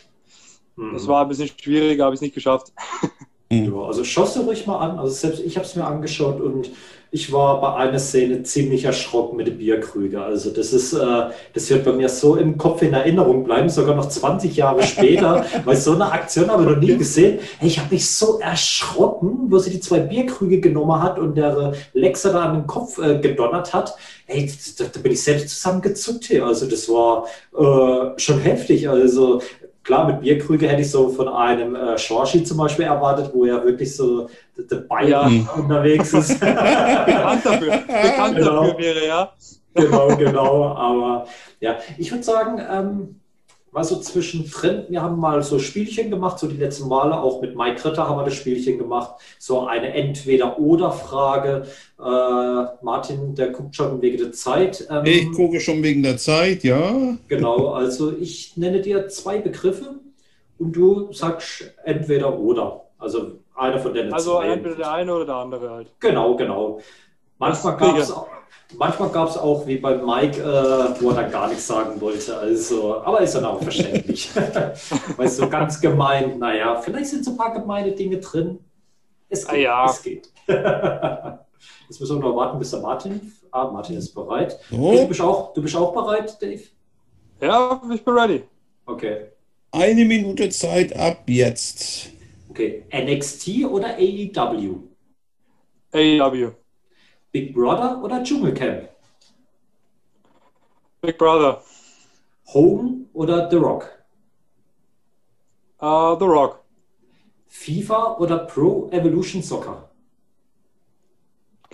[0.77, 0.93] mhm.
[0.93, 2.71] das war ein bisschen schwieriger, habe ich es nicht geschafft.
[3.51, 3.77] Mhm.
[3.77, 4.97] Also schau dir ruhig mal an.
[4.97, 6.71] Also selbst ich habe es mir angeschaut und
[7.15, 10.25] ich war bei einer Szene ziemlich erschrocken mit dem Bierkrüger.
[10.25, 13.95] Also das ist, äh, das wird bei mir so im Kopf in Erinnerung bleiben, sogar
[13.95, 17.39] noch 20 Jahre später, weil so eine Aktion habe ich noch nie gesehen.
[17.58, 21.71] Hey, ich habe mich so erschrocken, wo sie die zwei Bierkrüge genommen hat und der
[21.93, 23.95] Lexa da an den Kopf äh, gedonnert hat.
[24.25, 26.45] Hey, da, da, bin ich selbst zusammengezuckt hier.
[26.45, 28.89] Also das war äh, schon heftig.
[28.89, 29.41] Also
[29.86, 33.63] klar, mit Bierkrüge hätte ich so von einem äh, Shorschi zum Beispiel erwartet, wo er
[33.63, 35.52] wirklich so der Bayer ja.
[35.56, 36.39] unterwegs ist.
[36.39, 38.63] bekannt dafür, bekannt genau.
[38.63, 39.34] dafür wäre, ja.
[39.76, 40.65] Genau, genau.
[40.76, 41.28] Aber
[41.60, 43.21] ja, ich würde sagen, ähm,
[43.75, 47.57] war so zwischendrin, wir haben mal so Spielchen gemacht, so die letzten Male, auch mit
[47.57, 51.67] Mike Ritter haben wir das Spielchen gemacht, so eine Entweder-Oder-Frage.
[51.99, 52.03] Äh,
[52.81, 54.88] Martin, der guckt schon wegen der Zeit.
[54.89, 57.17] Ähm, ich gucke schon wegen der Zeit, ja.
[57.27, 59.95] Genau, also ich nenne dir zwei Begriffe
[60.57, 62.81] und du sagst Entweder-Oder.
[62.97, 64.53] Also einer von den Also zwei.
[64.53, 65.88] entweder der eine oder der andere halt.
[65.99, 66.79] Genau, genau.
[67.39, 68.29] Manchmal gab es auch
[68.77, 72.36] Manchmal gab es auch, wie bei Mike, äh, wo er dann gar nichts sagen wollte.
[72.38, 74.29] Also, aber ist dann auch verständlich.
[75.17, 78.60] weißt du, ganz gemein, naja, vielleicht sind so ein paar gemeine Dinge drin.
[79.29, 79.55] Es geht.
[79.55, 79.86] Ah, ja.
[79.86, 80.29] Es geht.
[81.88, 83.31] Jetzt müssen wir noch warten, bis der Martin.
[83.51, 84.60] Ah, Martin ist bereit.
[84.71, 84.91] Oh.
[84.91, 86.63] Du, bist auch, du bist auch bereit, Dave?
[87.41, 88.43] Ja, ich bin ready.
[88.86, 89.27] Okay.
[89.71, 92.10] Eine Minute Zeit ab jetzt.
[92.49, 92.86] Okay.
[92.91, 94.77] NXT oder AEW?
[95.91, 96.51] AEW.
[97.36, 98.88] Big Brother oder Dschungelcamp?
[101.02, 101.62] Big Brother.
[102.45, 103.91] Hogan oder The Rock?
[105.82, 106.63] Uh, The Rock.
[107.50, 109.89] FIFA oder Pro Evolution Soccer?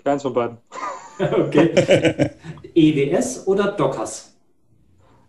[0.04, 0.58] Keins von beiden.
[1.19, 2.32] okay.
[2.74, 4.36] EWS oder Dockers?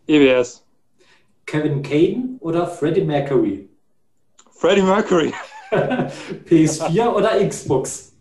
[0.06, 0.66] EWS.
[1.44, 3.68] Kevin Caden oder Freddie Mercury?
[4.50, 5.34] Freddie Mercury.
[5.70, 8.16] PS4 oder Xbox?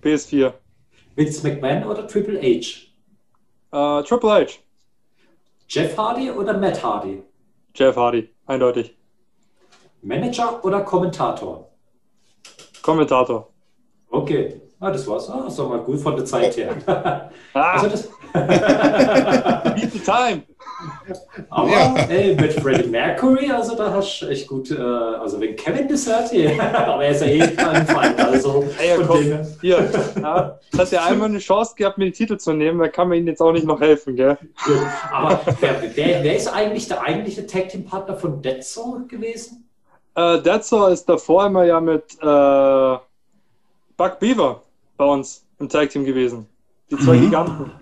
[0.00, 0.54] PS4.
[1.16, 2.92] Vince McMahon oder Triple H?
[3.72, 4.58] Uh, Triple H.
[5.68, 7.22] Jeff Hardy oder Matt Hardy?
[7.74, 8.96] Jeff Hardy, eindeutig.
[10.02, 11.68] Manager oder Kommentator?
[12.82, 13.52] Kommentator.
[14.10, 15.28] Okay, ah, das war's.
[15.30, 16.74] Ah, das war mal gut von der Zeit her.
[17.54, 17.72] ah.
[17.72, 18.08] also das
[19.74, 20.42] Beat the time.
[21.50, 21.94] Aber ja.
[22.08, 26.06] ey, mit Freddie Mercury, also da hast du echt gut, äh, also wenn Kevin das
[26.06, 29.18] hört, hier, aber er ist ja eh kein Feind, also hey, ja, komm,
[29.60, 29.90] hier,
[30.22, 33.18] ja, hat ja einmal eine Chance gehabt, mir den Titel zu nehmen, da kann man
[33.18, 34.38] ihm jetzt auch nicht noch helfen, gell?
[35.12, 39.68] Aber wer, wer, wer, ist eigentlich der eigentliche Tag Team Partner von Deadsor gewesen?
[40.14, 42.98] Äh, Deadsor ist davor immer ja mit äh,
[43.96, 44.62] Buck Beaver
[45.00, 46.46] bei uns im Tag Team gewesen.
[46.90, 47.22] Die zwei mhm.
[47.22, 47.72] Giganten.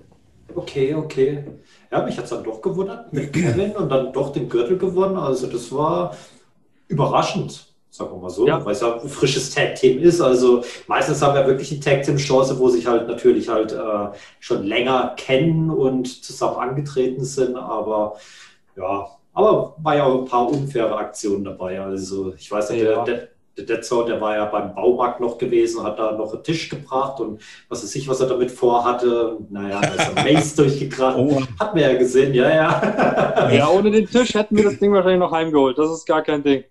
[0.54, 1.44] Okay, okay.
[1.90, 5.16] Ja, mich hat es dann doch gewundert mit Kevin und dann doch den Gürtel gewonnen.
[5.16, 6.14] Also das war
[6.86, 8.64] überraschend, sagen wir mal so, ja.
[8.64, 10.20] weil es ja ein frisches Tag-Team ist.
[10.20, 15.14] Also meistens haben wir wirklich die Tag-Team-Chance, wo sich halt natürlich halt äh, schon länger
[15.16, 17.56] kennen und zusammen angetreten sind.
[17.56, 18.14] Aber
[18.76, 21.80] ja, aber war ja auch ein paar unfaire Aktionen dabei.
[21.80, 23.02] Also ich weiß nicht, ja.
[23.02, 23.28] der der
[23.64, 27.40] Detzow, der war ja beim Baumarkt noch gewesen, hat da noch einen Tisch gebracht und
[27.68, 29.36] was weiß ich, was er damit vorhatte.
[29.50, 31.16] Naja, da ist er Mace durchgekracht.
[31.18, 31.42] Oh.
[31.58, 33.50] Hat man ja gesehen, ja, ja.
[33.52, 35.78] ja, ohne den Tisch hätten wir das Ding wahrscheinlich noch heimgeholt.
[35.78, 36.64] Das ist gar kein Ding.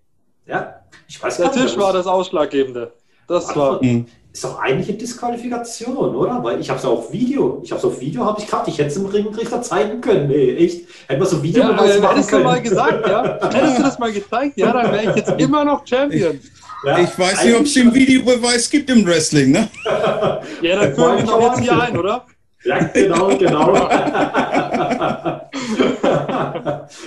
[0.46, 2.92] Ja, ich weiß Der Tisch war das Ausschlaggebende.
[3.26, 3.80] Das war.
[3.80, 4.06] Hm.
[4.32, 6.42] Ist doch eigentlich eine Disqualifikation, oder?
[6.44, 7.60] Weil ich habe es auf Video.
[7.64, 8.68] Ich habe es auf Video, habe ich gehabt.
[8.68, 10.28] Ich hätte es im Ringrichter zeigen können.
[10.28, 10.86] Nee, echt.
[11.08, 13.38] Hätten wir so Video ja, äh, Hättest du mal gesagt, ja?
[13.42, 16.38] Hättest du das mal gezeigt, ja, dann wäre ich jetzt immer noch Champion.
[16.84, 19.68] Ja, ich weiß nicht, ob es den Videobeweis gibt im Wrestling, ne?
[20.62, 22.24] ja, dann führen wir doch jetzt hier ein, oder?
[22.64, 23.72] Ja, genau, genau.
[23.88, 25.48] da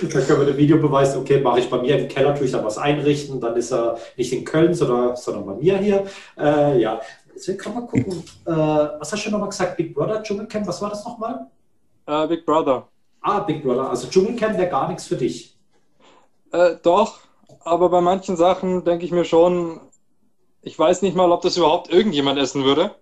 [0.02, 2.78] können wir den Videobeweis, okay, mache ich bei mir im Keller, tue ich da was
[2.78, 6.04] einrichten, dann ist er nicht in Köln, sondern, sondern bei mir hier.
[6.38, 7.00] Äh, ja,
[7.34, 8.22] deswegen kann man gucken.
[8.46, 9.76] Äh, was hast du nochmal gesagt?
[9.76, 11.46] Big Brother, Dschungelcamp, was war das nochmal?
[12.08, 12.88] Uh, Big Brother.
[13.20, 13.88] Ah, Big Brother.
[13.88, 15.56] Also Dschungelcamp wäre gar nichts für dich.
[16.50, 17.20] Äh, doch,
[17.64, 19.80] aber bei manchen Sachen denke ich mir schon,
[20.62, 22.94] ich weiß nicht mal, ob das überhaupt irgendjemand essen würde.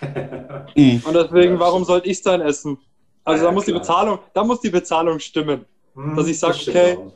[0.76, 1.02] Mhm.
[1.04, 2.78] Und deswegen, warum sollte ich es dann essen?
[3.24, 3.74] Also ja, da muss klar.
[3.74, 5.64] die Bezahlung, da muss die Bezahlung stimmen.
[5.94, 7.12] Hm, dass ich sage, okay, auch.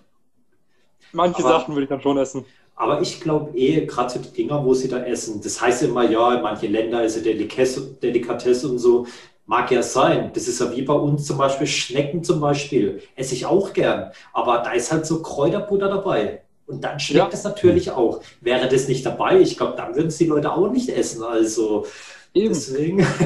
[1.12, 2.44] manche aber, Sachen würde ich dann schon essen.
[2.74, 6.10] Aber ich glaube eh, gerade so die Dinger, wo sie da essen, das heißt immer,
[6.10, 9.06] ja, in manchen Ländern ist es Delikatesse, Delikatesse und so.
[9.46, 10.30] Mag ja sein.
[10.34, 13.02] Das ist ja wie bei uns zum Beispiel Schnecken zum Beispiel.
[13.16, 14.10] Esse ich auch gern.
[14.32, 16.42] Aber da ist halt so Kräuterbutter dabei.
[16.72, 17.38] Und dann schmeckt ja.
[17.38, 18.20] es natürlich auch.
[18.40, 21.22] Wäre das nicht dabei, ich glaube, dann würden es die Leute auch nicht essen.
[21.22, 21.87] Also
[22.35, 22.54] Eben.
[22.54, 23.06] deswegen.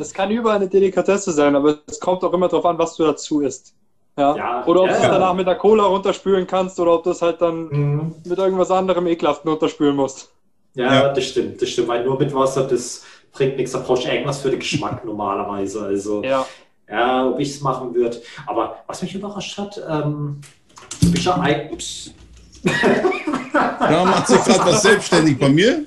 [0.00, 3.04] Es kann überall eine Delikatesse sein, aber es kommt auch immer darauf an, was du
[3.04, 3.74] dazu isst.
[4.16, 4.34] Ja.
[4.34, 7.10] ja oder ob ja, du es danach mit der Cola runterspülen kannst oder ob du
[7.10, 8.14] es halt dann mhm.
[8.24, 10.32] mit irgendwas anderem Ekelhaften runterspülen musst.
[10.74, 14.04] Ja, ja, das stimmt, das stimmt, weil nur mit Wasser, das bringt nichts, da brauchst
[14.04, 15.82] du irgendwas für den Geschmack normalerweise.
[15.82, 16.46] Also, ja,
[16.88, 18.20] ja ob ich es machen würde.
[18.46, 20.40] Aber was mich überrascht hat, ähm,
[21.00, 21.70] du bist ja ein.
[21.70, 22.10] Ups.
[23.62, 25.84] da macht sich gerade was selbstständig bei mir.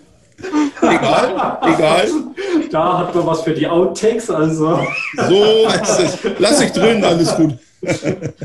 [0.81, 2.07] Egal, egal.
[2.71, 4.79] Da hat man was für die Outtakes, also.
[5.27, 6.17] So ist es.
[6.39, 7.53] Lass ich drin, alles gut.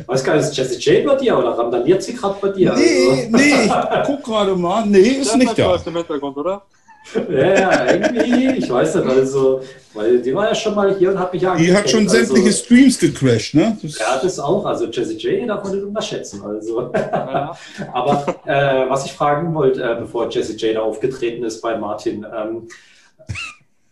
[0.07, 2.73] Weiß gar nicht, ist Jesse J bei dir oder randaliert sie gerade bei dir?
[2.75, 3.37] Nee, also?
[3.37, 4.87] nee, ich guck gerade mal.
[4.87, 5.67] Nee, ist das nicht da.
[5.75, 6.63] Aus dem Hintergrund, oder?
[7.15, 9.63] Ja, irgendwie, ich weiß nicht, also,
[9.95, 12.17] weil die war ja schon mal hier und hat mich ja Die hat schon also,
[12.17, 13.79] sämtliche Streams gecrashed, ne?
[13.83, 16.93] Das ja, das auch, also Jesse J darf man nicht unterschätzen, also.
[16.93, 17.57] Ja.
[17.93, 22.27] Aber äh, was ich fragen wollte, äh, bevor Jesse J da aufgetreten ist bei Martin,
[22.37, 22.69] ähm,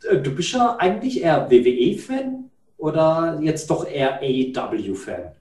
[0.09, 5.33] äh, du bist ja eigentlich eher WWE-Fan oder jetzt doch eher AEW-Fan?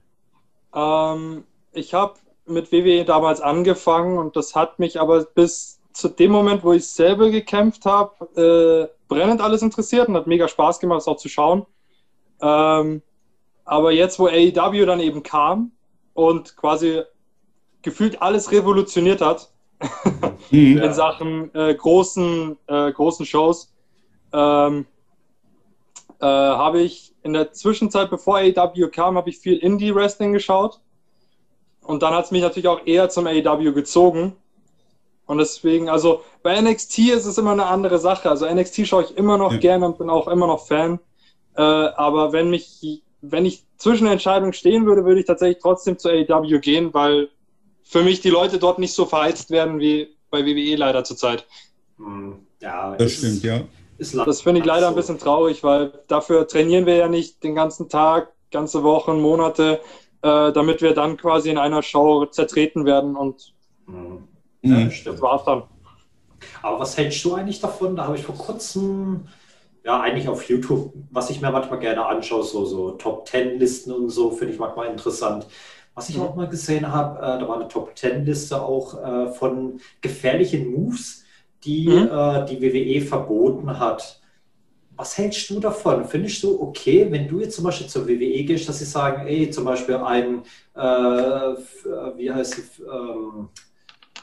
[0.74, 2.14] Ähm, ich habe
[2.46, 6.86] mit WWE damals angefangen und das hat mich aber bis zu dem Moment, wo ich
[6.86, 11.28] selber gekämpft habe, äh, brennend alles interessiert und hat mega Spaß gemacht, es auch zu
[11.28, 11.64] schauen.
[12.42, 13.00] Ähm,
[13.64, 15.70] aber jetzt, wo AEW dann eben kam
[16.12, 17.02] und quasi
[17.80, 19.50] gefühlt alles revolutioniert hat
[20.50, 20.78] mhm.
[20.78, 23.72] in Sachen äh, großen, äh, großen Shows,
[24.32, 24.86] ähm,
[26.20, 30.80] äh, habe ich in der Zwischenzeit, bevor AEW kam, habe ich viel Indie-Wrestling geschaut.
[31.82, 34.34] Und dann hat es mich natürlich auch eher zum AEW gezogen.
[35.26, 38.28] Und deswegen, also bei NXT ist es immer eine andere Sache.
[38.28, 39.58] Also NXT schaue ich immer noch ja.
[39.58, 41.00] gerne und bin auch immer noch Fan.
[41.56, 46.08] Äh, aber wenn mich, wenn ich zwischen Entscheidungen stehen würde, würde ich tatsächlich trotzdem zu
[46.08, 47.30] AEW gehen, weil
[47.82, 51.46] für mich die Leute dort nicht so verheizt werden wie bei WWE leider zurzeit.
[51.98, 53.60] Hm, ja, das stimmt, ja.
[53.98, 54.88] das finde ich leider so.
[54.88, 59.80] ein bisschen traurig, weil dafür trainieren wir ja nicht den ganzen Tag, ganze Wochen, Monate,
[60.22, 63.54] äh, damit wir dann quasi in einer Show zertreten werden und
[63.86, 64.28] mhm.
[64.64, 64.92] Mhm.
[65.04, 65.62] Das war's dann.
[66.62, 67.96] Aber was hältst du eigentlich davon?
[67.96, 69.26] Da habe ich vor kurzem,
[69.84, 73.92] ja, eigentlich auf YouTube, was ich mir manchmal gerne anschaue, so, so Top Ten Listen
[73.92, 75.46] und so, finde ich manchmal interessant.
[75.94, 76.22] Was ich mhm.
[76.22, 80.72] auch mal gesehen habe, äh, da war eine Top Ten Liste auch äh, von gefährlichen
[80.72, 81.24] Moves,
[81.64, 82.08] die mhm.
[82.10, 84.20] äh, die WWE verboten hat.
[84.96, 86.04] Was hältst du davon?
[86.04, 89.50] Findest du okay, wenn du jetzt zum Beispiel zur WWE gehst, dass sie sagen, ey,
[89.50, 90.42] zum Beispiel ein,
[90.76, 91.56] äh, äh
[92.16, 93.48] wie heißt es, ähm,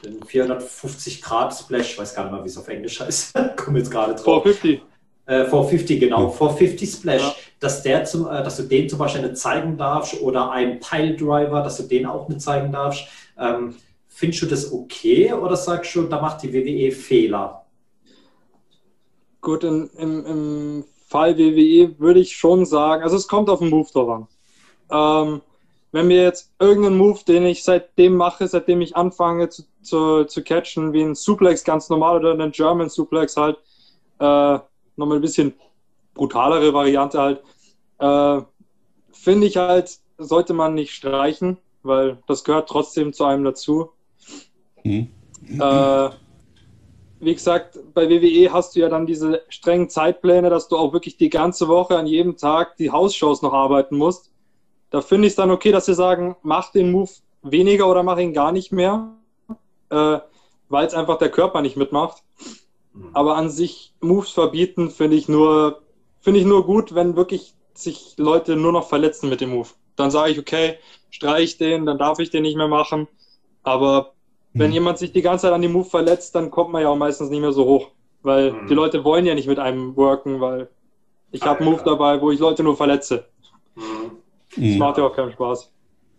[0.04, 3.78] den 450 Grad Splash, ich weiß gar nicht mal, wie es auf Englisch heißt, komme
[3.78, 4.42] jetzt gerade drauf.
[4.42, 4.82] 450.
[5.26, 7.34] Äh, 450, genau, 450 Splash, ja.
[7.60, 11.62] dass, der zum, äh, dass du den zum Beispiel nicht zeigen darfst oder ein Piledriver,
[11.62, 13.04] dass du den auch nicht zeigen darfst.
[13.38, 13.76] Ähm,
[14.08, 17.64] findest du das okay oder sagst du, da macht die WWE Fehler?
[19.40, 23.70] Gut, in, im, im Fall WWE würde ich schon sagen, also es kommt auf den
[23.70, 24.28] Move drauf an.
[24.90, 25.40] Ähm,
[25.92, 30.42] wenn mir jetzt irgendeinen Move, den ich seitdem mache, seitdem ich anfange zu, zu, zu
[30.42, 33.58] catchen, wie ein Suplex ganz normal oder einen German Suplex halt,
[34.18, 34.58] äh,
[34.96, 35.54] nochmal ein bisschen
[36.14, 37.42] brutalere Variante halt,
[37.98, 38.44] äh,
[39.12, 43.90] finde ich halt, sollte man nicht streichen, weil das gehört trotzdem zu einem dazu.
[44.82, 45.08] Mhm.
[45.60, 46.10] Äh,
[47.20, 51.16] wie gesagt, bei WWE hast du ja dann diese strengen Zeitpläne, dass du auch wirklich
[51.18, 54.31] die ganze Woche an jedem Tag die Hausshows noch arbeiten musst.
[54.92, 57.10] Da finde ich es dann okay, dass sie sagen, mach den Move
[57.42, 59.08] weniger oder mach ihn gar nicht mehr,
[59.90, 60.18] äh,
[60.68, 62.22] weil es einfach der Körper nicht mitmacht.
[62.92, 63.10] Mhm.
[63.14, 65.82] Aber an sich Moves verbieten finde ich nur
[66.20, 69.68] finde ich nur gut, wenn wirklich sich Leute nur noch verletzen mit dem Move.
[69.96, 70.78] Dann sage ich, okay,
[71.10, 73.08] streich den, dann darf ich den nicht mehr machen.
[73.62, 74.12] Aber
[74.52, 74.60] mhm.
[74.60, 76.96] wenn jemand sich die ganze Zeit an dem Move verletzt, dann kommt man ja auch
[76.96, 77.88] meistens nicht mehr so hoch.
[78.22, 78.66] Weil mhm.
[78.68, 80.68] die Leute wollen ja nicht mit einem worken, weil
[81.32, 83.26] ich habe einen Move dabei, wo ich Leute nur verletze.
[84.56, 84.62] Mhm.
[84.62, 84.78] Das mhm.
[84.78, 85.72] macht ja auch keinen Spaß.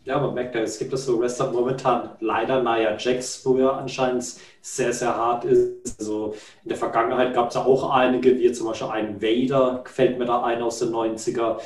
[0.06, 3.78] Ja, man merkt ja, es gibt das so Wrestler momentan leider Nia Jax, wo er
[3.78, 4.26] anscheinend
[4.62, 5.98] sehr, sehr hart ist.
[5.98, 10.20] Also in der Vergangenheit gab es ja auch einige, wie zum Beispiel ein Vader, gefällt
[10.20, 11.58] mir da ein aus den 90er.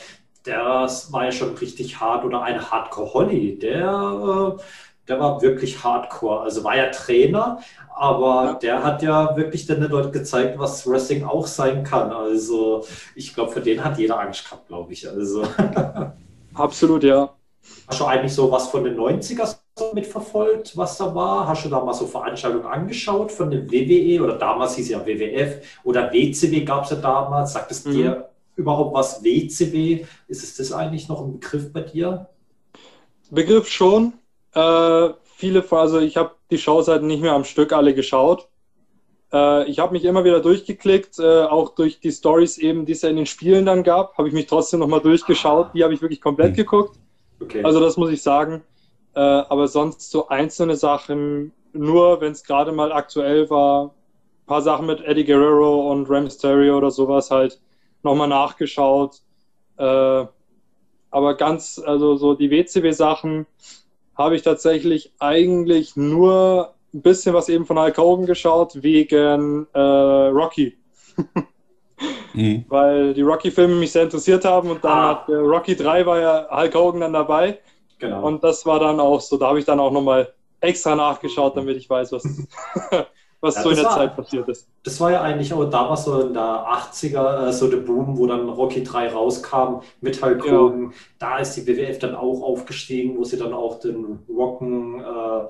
[0.46, 2.24] Der war ja schon richtig hart.
[2.26, 4.62] Oder ein Hardcore Holly, der, äh,
[5.08, 6.42] der war wirklich hardcore.
[6.42, 7.60] Also war ja Trainer,
[7.96, 8.54] aber ja.
[8.54, 12.12] der hat ja wirklich den Leuten gezeigt, was Wrestling auch sein kann.
[12.12, 15.10] Also ich glaube, für den hat jeder Angst gehabt, glaube ich.
[15.10, 15.44] Also.
[16.58, 17.34] Absolut, ja.
[17.88, 19.56] Hast du eigentlich so was von den 90er
[19.94, 21.48] mitverfolgt, was da war?
[21.48, 25.62] Hast du da mal so Veranstaltungen angeschaut von der WWE oder damals hieß ja WWF
[25.84, 27.54] oder WCW gab es ja damals?
[27.54, 27.92] Sagt es mhm.
[27.92, 30.06] dir überhaupt was WCW?
[30.28, 32.28] Ist es das eigentlich noch ein Begriff bei dir?
[33.30, 34.14] Begriff schon.
[34.54, 38.48] Äh, viele, also ich habe die Shows halt nicht mehr am Stück alle geschaut.
[39.32, 43.02] Äh, ich habe mich immer wieder durchgeklickt, äh, auch durch die Stories eben, die es
[43.02, 45.72] ja in den Spielen dann gab, habe ich mich trotzdem nochmal durchgeschaut.
[45.74, 46.58] Die habe ich wirklich komplett mhm.
[46.58, 46.98] geguckt.
[47.40, 47.64] Okay.
[47.64, 48.64] Also das muss ich sagen.
[49.16, 53.94] Äh, aber sonst so einzelne Sachen, nur wenn es gerade mal aktuell war,
[54.48, 57.60] paar Sachen mit Eddie Guerrero und Rey Mysterio oder sowas halt
[58.02, 59.22] nochmal nachgeschaut.
[59.78, 60.26] Äh,
[61.10, 63.46] aber ganz, also so die WCW-Sachen
[64.18, 69.80] habe ich tatsächlich eigentlich nur ein bisschen was eben von Hulk Hogan geschaut, wegen äh,
[69.80, 70.78] Rocky.
[72.34, 72.66] mhm.
[72.68, 75.10] Weil die Rocky-Filme mich sehr interessiert haben und dann ah.
[75.10, 77.60] hat äh, Rocky 3 war ja Hulk Hogan dann dabei.
[78.00, 78.26] Genau.
[78.26, 81.78] Und das war dann auch so, da habe ich dann auch nochmal extra nachgeschaut, damit
[81.78, 82.24] ich weiß, was,
[83.42, 84.68] was ja, so in der war, Zeit passiert ist.
[84.84, 88.28] Das war ja eigentlich auch damals so in der 80er, äh, so der Boom, wo
[88.28, 90.84] dann Rocky 3 rauskam mit Hulk Hogan.
[90.84, 90.90] Ja.
[91.20, 95.46] Da ist die WWF dann auch aufgestiegen, wo sie dann auch den Rocken, äh,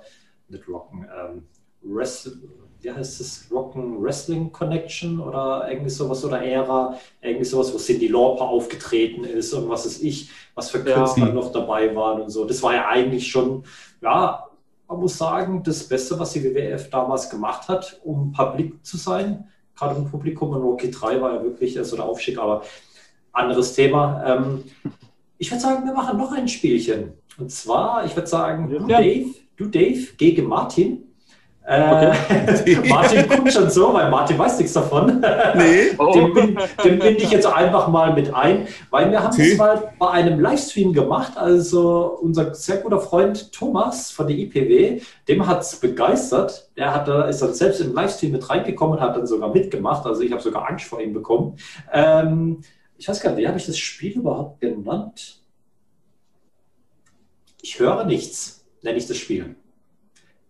[0.49, 1.43] nicht Rocken, ähm,
[1.81, 2.33] Wrestle,
[2.81, 8.07] wie heißt das, Rocken Wrestling Connection oder irgendwie sowas oder Ära, irgendwie sowas, wo Cindy
[8.07, 11.33] Lauper aufgetreten ist und was ist ich, was für Künstler ja.
[11.33, 12.45] noch dabei waren und so.
[12.45, 13.63] Das war ja eigentlich schon,
[14.01, 14.47] ja,
[14.87, 19.47] man muss sagen, das Beste, was die WWF damals gemacht hat, um publik zu sein,
[19.75, 20.51] gerade im Publikum.
[20.51, 22.63] Und Rocky 3 war ja wirklich so der Aufstieg, aber
[23.33, 24.23] anderes Thema.
[24.25, 24.63] Ähm,
[25.37, 27.13] ich würde sagen, wir machen noch ein Spielchen.
[27.37, 31.03] Und zwar, ich würde sagen, du Dave, du Dave gegen Martin.
[31.67, 32.13] Äh,
[32.51, 32.81] okay.
[32.87, 35.21] Martin guckt schon so, weil Martin weiß nichts davon.
[35.55, 35.87] Nee.
[35.97, 36.13] Oh.
[36.13, 39.49] Den, bin, den binde ich jetzt einfach mal mit ein, weil wir haben okay.
[39.49, 41.37] das mal bei einem Livestream gemacht.
[41.37, 46.69] Also unser sehr guter Freund Thomas von der IPW, dem hat es begeistert.
[46.77, 50.05] Der hat, ist dann selbst im Livestream mit reingekommen und hat dann sogar mitgemacht.
[50.05, 51.57] Also ich habe sogar Angst vor ihm bekommen.
[51.91, 52.61] Ähm,
[52.97, 55.41] ich weiß gar nicht, wie habe ich das Spiel überhaupt genannt?
[57.61, 59.55] Ich höre nichts, nenne ich das Spiel.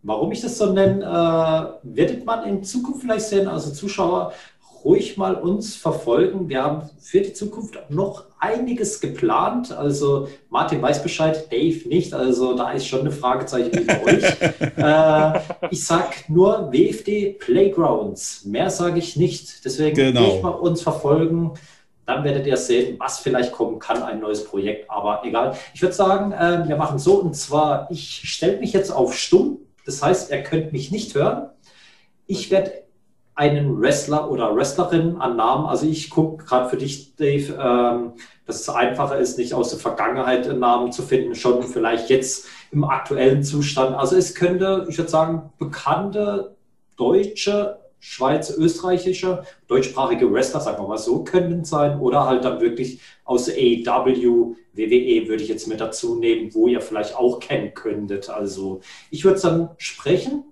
[0.04, 4.34] Warum ich das so nenne, äh, werdet man in Zukunft vielleicht sehen, also Zuschauer,
[4.84, 6.50] ruhig mal uns verfolgen.
[6.50, 9.72] Wir haben für die Zukunft noch einiges geplant.
[9.72, 12.14] Also Martin weiß Bescheid, Dave nicht.
[12.14, 14.24] Also da ist schon eine Fragezeichen mit euch.
[14.78, 15.40] äh,
[15.72, 18.46] ich sage nur WFD Playgrounds.
[18.46, 19.66] Mehr sage ich nicht.
[19.66, 20.24] Deswegen genau.
[20.24, 21.54] ruhig mal uns verfolgen.
[22.08, 24.90] Dann werdet ihr sehen, was vielleicht kommen kann, ein neues Projekt.
[24.90, 25.56] Aber egal.
[25.76, 27.20] Ich würde sagen, äh, wir machen so.
[27.20, 31.50] Und zwar, ich stelle mich jetzt auf Stumm das heißt, er könnte mich nicht hören.
[32.28, 32.84] Ich werde
[33.36, 38.14] einen Wrestler oder Wrestlerin an Namen, also ich gucke gerade für dich, Dave, ähm,
[38.46, 42.84] dass es einfacher ist, nicht aus der Vergangenheit Namen zu finden, schon vielleicht jetzt im
[42.84, 43.96] aktuellen Zustand.
[43.96, 46.56] Also es könnte, ich würde sagen, bekannte
[46.98, 53.02] deutsche, Schweiz, österreichische, deutschsprachige Wrestler, sagen wir mal so, könnten sein oder halt dann wirklich
[53.24, 58.30] aus AEW, WWE würde ich jetzt mit dazu nehmen, wo ihr vielleicht auch kennen könntet.
[58.30, 60.44] Also ich würde es dann sprechen,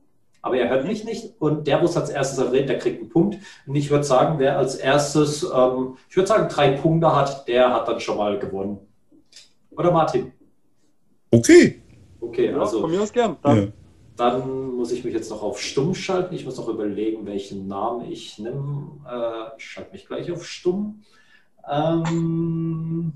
[0.42, 1.34] aber er hört mich nicht.
[1.40, 3.38] Und der, wo es als erstes erwähnt, der kriegt einen Punkt.
[3.66, 7.74] Und ich würde sagen, wer als erstes, ähm, ich würde sagen, drei Punkte hat, der
[7.74, 8.80] hat dann schon mal gewonnen.
[9.72, 10.32] Oder Martin?
[11.32, 11.82] Okay.
[12.20, 12.82] Okay, ja, also.
[12.82, 13.38] Von mir aus gern.
[13.42, 13.58] Dann.
[13.58, 13.68] Ja.
[14.18, 16.34] Dann muss ich mich jetzt noch auf Stumm schalten.
[16.36, 19.00] Ich muss noch überlegen, welchen Namen ich nehme.
[19.10, 21.04] Äh, ich schalte mich gleich auf Stumm.
[21.70, 23.14] Ähm,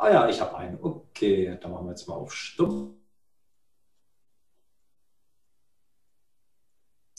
[0.00, 0.78] Ah ja, ich habe einen.
[0.80, 2.94] Okay, dann machen wir jetzt mal auf Stumm.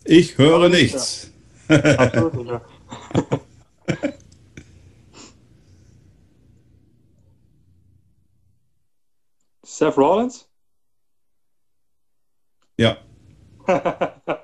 [0.06, 1.30] Ich höre nichts.
[1.68, 2.62] Ja.
[9.64, 10.49] Seth Rollins?
[12.80, 12.98] Ja.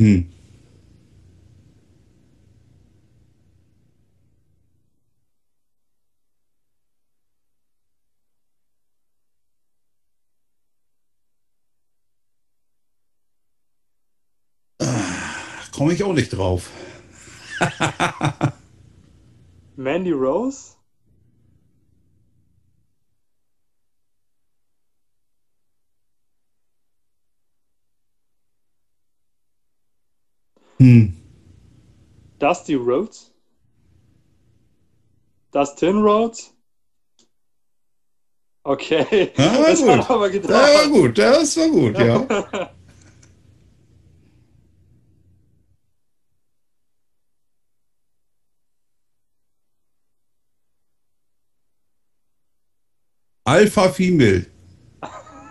[0.00, 0.28] Hm.
[15.72, 16.70] Komme ich auch nicht drauf.
[19.76, 20.76] Mandy Rose?
[30.78, 31.16] Hm.
[32.38, 33.32] Dusty Rhodes?
[35.50, 36.54] Dustin Rhodes?
[38.62, 39.32] Okay.
[39.36, 40.10] Ja, war das gut.
[40.10, 40.50] aber getraut.
[40.50, 42.70] Ja, war gut, das war gut, ja.
[53.48, 54.44] Alpha Female.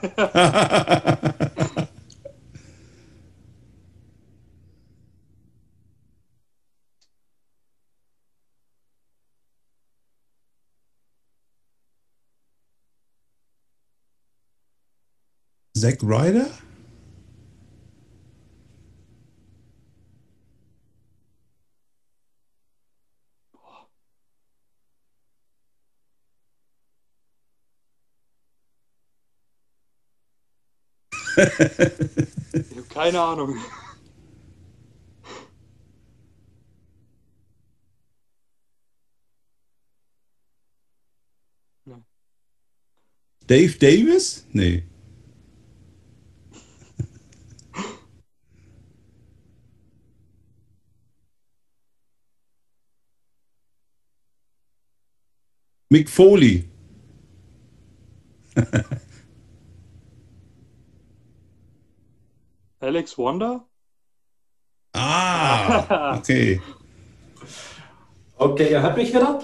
[15.75, 16.51] Zack Ryder?
[32.53, 33.57] ich habe keine Ahnung.
[43.45, 44.45] Dave Davis?
[44.51, 44.83] Nee.
[55.89, 56.65] Mick Foley.
[62.79, 63.65] Alex Wonder?
[64.93, 66.61] Ah, okay.
[68.37, 69.39] Okay, ihr hört mich wieder?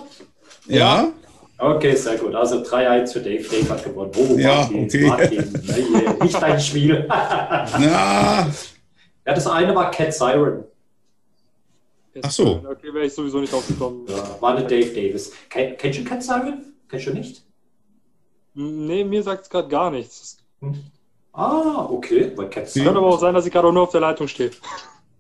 [0.68, 1.12] Ja?
[1.58, 2.36] Okay, sehr gut.
[2.36, 3.44] Also 3-1 für Dave.
[3.44, 4.12] Dave hat gewonnen.
[4.16, 5.08] Oh, Ja, Martin, okay.
[5.08, 5.64] Martin.
[5.64, 7.06] Nee, nicht dein Spiel.
[7.10, 10.66] ja, Na, das eine war Cat Siren.
[12.22, 12.64] Ach so.
[12.70, 14.06] Okay, wäre ich sowieso nicht aufgekommen.
[14.08, 15.32] Ja, war eine Dave Davis.
[15.50, 16.74] Ken, kennst du Cat Siren?
[16.88, 17.44] Kennst du nicht?
[18.54, 20.38] Nee, mir sagt es gerade gar nichts.
[21.34, 22.32] Ah, okay.
[22.36, 22.86] Bei Cat Es Siren.
[22.86, 24.52] könnte aber auch sein, dass ich gerade nur auf der Leitung stehe.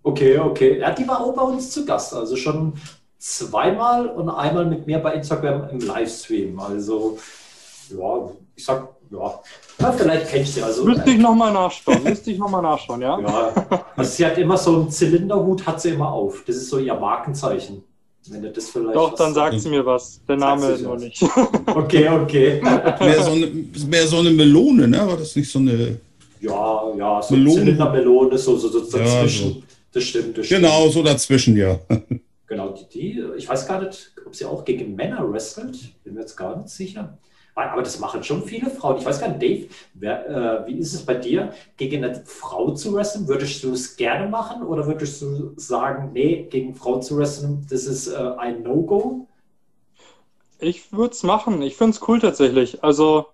[0.03, 0.79] Okay, okay.
[0.79, 2.13] Ja, die war auch bei uns zu Gast.
[2.13, 2.73] Also schon
[3.17, 6.59] zweimal und einmal mit mir bei Instagram im Livestream.
[6.59, 7.17] Also,
[7.89, 9.39] ja, ich sag, ja,
[9.79, 10.63] ja vielleicht kennst du sie.
[10.63, 12.03] Also, Müsste ich nochmal nachschauen.
[12.03, 13.19] Müsste ich nochmal nachschauen, ja?
[13.19, 13.53] ja,
[13.95, 16.43] also sie hat immer so einen Zylinderhut, hat sie immer auf.
[16.45, 17.83] Das ist so ihr Markenzeichen.
[18.29, 18.95] Wenn du das vielleicht.
[18.95, 20.21] Doch, dann sagt sie mir was.
[20.27, 21.01] Der Name nur was.
[21.01, 21.21] nicht.
[21.67, 22.61] Okay, okay.
[22.61, 23.47] mehr so, eine,
[23.87, 25.05] mehr so eine Melone, ne?
[25.05, 25.97] War das nicht so eine.
[26.39, 27.55] Ja, ja, so Melone.
[27.55, 29.53] Zylindermelone, so, so, so Ja, dazwischen.
[29.53, 29.63] so.
[29.91, 30.61] Das stimmt, das stimmt.
[30.61, 31.79] Genau, so dazwischen, ja.
[32.47, 36.21] Genau, die, die, ich weiß gar nicht, ob sie auch gegen Männer wrestelt, bin mir
[36.21, 37.17] jetzt gar nicht sicher.
[37.55, 38.97] Aber das machen schon viele Frauen.
[38.97, 42.71] Ich weiß gar nicht, Dave, wer, äh, wie ist es bei dir, gegen eine Frau
[42.73, 43.27] zu wrestlen?
[43.27, 47.85] Würdest du es gerne machen oder würdest du sagen, nee, gegen Frau zu wrestlen, das
[47.85, 49.27] ist äh, ein No-Go?
[50.59, 51.61] Ich würde es machen.
[51.61, 52.83] Ich finde es cool tatsächlich.
[52.83, 53.27] Also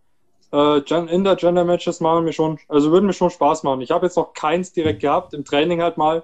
[0.51, 3.81] äh, Gen- Inter-Gender-Matches machen mir schon, also würden mir schon Spaß machen.
[3.81, 6.23] Ich habe jetzt noch keins direkt gehabt, im Training halt mal,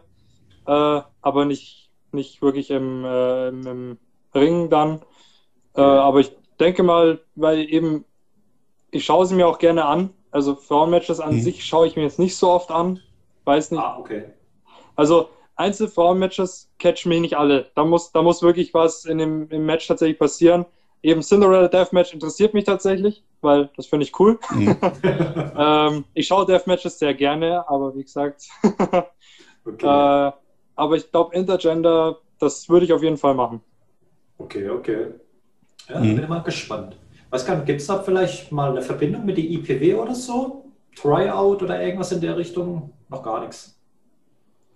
[0.68, 4.00] äh, aber nicht, nicht wirklich im, äh, im, im
[4.36, 5.02] Ring dann.
[5.76, 8.06] Äh, aber ich denke mal, weil eben,
[8.92, 10.10] ich schaue sie mir auch gerne an.
[10.32, 11.42] Also Frauenmatches an Mhm.
[11.42, 13.00] sich schaue ich mir jetzt nicht so oft an.
[13.46, 13.82] Weiß nicht.
[13.82, 14.34] Ah, okay.
[14.96, 17.72] Also Einzelfrauenmatches catchen mich nicht alle.
[17.76, 20.66] Da muss, da muss wirklich was in dem im Match tatsächlich passieren.
[21.02, 24.40] Eben Cinderella Deathmatch interessiert mich tatsächlich, weil das finde ich cool.
[24.50, 24.78] Mhm.
[25.56, 28.48] ähm, ich schaue Deathmatches sehr gerne, aber wie gesagt,
[29.68, 30.32] Okay, äh,
[30.76, 33.62] aber ich glaube Intergender, das würde ich auf jeden Fall machen.
[34.38, 35.14] okay, okay.
[35.90, 36.16] Ja, Mhm.
[36.16, 36.96] bin mal gespannt.
[37.30, 40.66] Weiß gar nicht, gibt es da vielleicht mal eine Verbindung mit der IPW oder so?
[40.96, 42.92] Tryout oder irgendwas in der Richtung?
[43.10, 43.76] Noch gar nichts.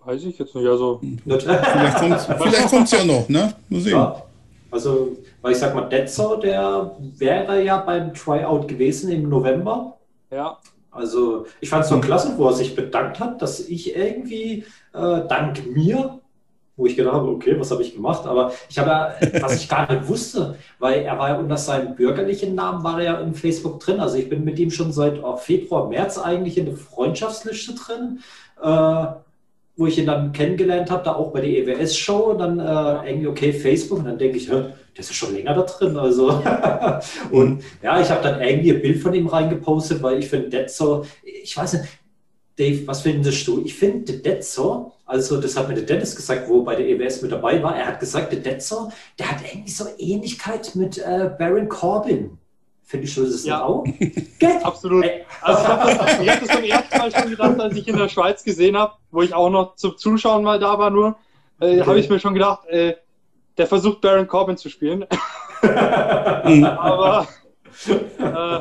[0.04, 0.68] Weiß ich jetzt nicht.
[0.68, 1.44] Also Nicht?
[1.44, 3.54] Vielleicht kommt kommt's ja noch, ne?
[3.70, 3.94] Mal sehen.
[3.94, 4.24] Ja,
[4.72, 9.98] also, weil ich sag mal, Detzo, der wäre ja beim Tryout gewesen im November.
[10.32, 10.58] ja,
[10.92, 15.22] Also, ich fand es so klasse, wo er sich bedankt hat, dass ich irgendwie äh,
[15.28, 16.19] dank mir,
[16.80, 18.26] wo ich gedacht habe, okay, was habe ich gemacht?
[18.26, 21.94] Aber ich habe ja, was ich gar nicht wusste, weil er war ja unter seinem
[21.94, 24.00] bürgerlichen Namen, war er ja im Facebook drin.
[24.00, 28.20] Also, ich bin mit ihm schon seit oh, Februar, März eigentlich in der Freundschaftsliste drin.
[28.64, 29.08] Äh,
[29.80, 33.54] wo ich ihn dann kennengelernt habe, da auch bei der EWS-Show, dann äh, irgendwie, okay,
[33.54, 36.28] Facebook, und dann denke ich, der ist ja schon länger da drin, also.
[37.32, 41.06] und ja, ich habe dann irgendwie ein Bild von ihm reingepostet, weil ich finde Detzo,
[41.24, 41.86] ich weiß nicht,
[42.58, 43.62] Dave, was findest du?
[43.64, 47.32] Ich finde Detzo, also das hat mir der Dennis gesagt, wo bei der EWS mit
[47.32, 51.68] dabei war, er hat gesagt, der Detzo, der hat irgendwie so Ähnlichkeit mit äh, Baron
[51.68, 52.38] Corbin.
[52.84, 53.64] Findest du das Ja.
[53.64, 53.84] auch?
[54.64, 55.04] Absolut.
[55.04, 55.26] Ey.
[55.42, 57.98] Also ich habe das, ich hab das beim ersten Mal schon gedacht, als ich in
[57.98, 61.16] der Schweiz gesehen habe, wo ich auch noch zum Zuschauen mal da war nur,
[61.60, 61.86] äh, Okay.
[61.86, 62.96] habe ich mir schon gedacht, äh,
[63.58, 65.06] der versucht Baron Corbin zu spielen.
[65.62, 67.28] Aber
[67.88, 68.60] äh,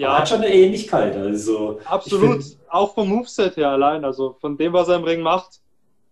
[0.00, 0.18] Ja.
[0.18, 1.78] Hat schon eine Ähnlichkeit, also.
[1.84, 2.42] absolut.
[2.42, 5.60] Find- auch vom Moveset her allein, also von dem, was er im Ring macht.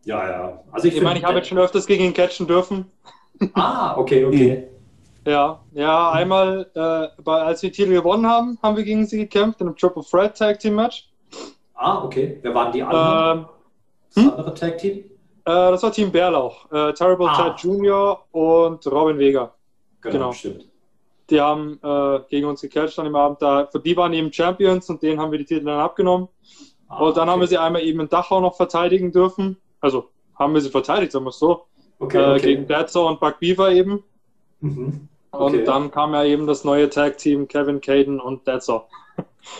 [0.04, 0.60] Ja, ja.
[0.72, 2.90] Also ich, Ich, meine, ich habe jetzt schon öfters gegen ihn catchen dürfen.
[3.54, 4.68] Ah, okay, okay.
[5.26, 9.60] Ja, ja, einmal, äh, bei, als wir Titel gewonnen haben, haben wir gegen sie gekämpft
[9.60, 11.08] in einem Triple Threat Tag Team Match.
[11.74, 12.38] Ah, okay.
[12.42, 13.38] Wer waren die anderen?
[13.40, 13.46] Ähm,
[14.14, 14.98] das andere Tag Team?
[14.98, 15.04] äh,
[15.44, 16.70] das war Team Bärlauch.
[16.72, 17.50] Äh, Terrible Ah.
[17.50, 18.18] Ted Jr.
[18.32, 19.52] und Robin Vega.
[20.00, 20.32] Genau.
[20.32, 20.67] stimmt.
[21.30, 23.42] Die haben äh, gegen uns gecatcht an dem Abend.
[23.42, 26.28] Da, für die waren eben Champions und denen haben wir die Titel dann abgenommen.
[26.88, 27.54] Ah, und dann haben wir okay.
[27.54, 29.58] sie einmal eben in Dachau noch verteidigen dürfen.
[29.80, 30.08] Also
[30.38, 31.64] haben wir sie verteidigt, sagen wir es so.
[31.98, 32.40] Okay, Äh, okay.
[32.40, 34.02] gegen Deadsaw und Buck Beaver eben.
[34.60, 35.08] Mhm.
[35.30, 35.64] Und Okay.
[35.64, 38.84] dann kam ja eben das neue Tag-Team Kevin Caden und Deadsaw.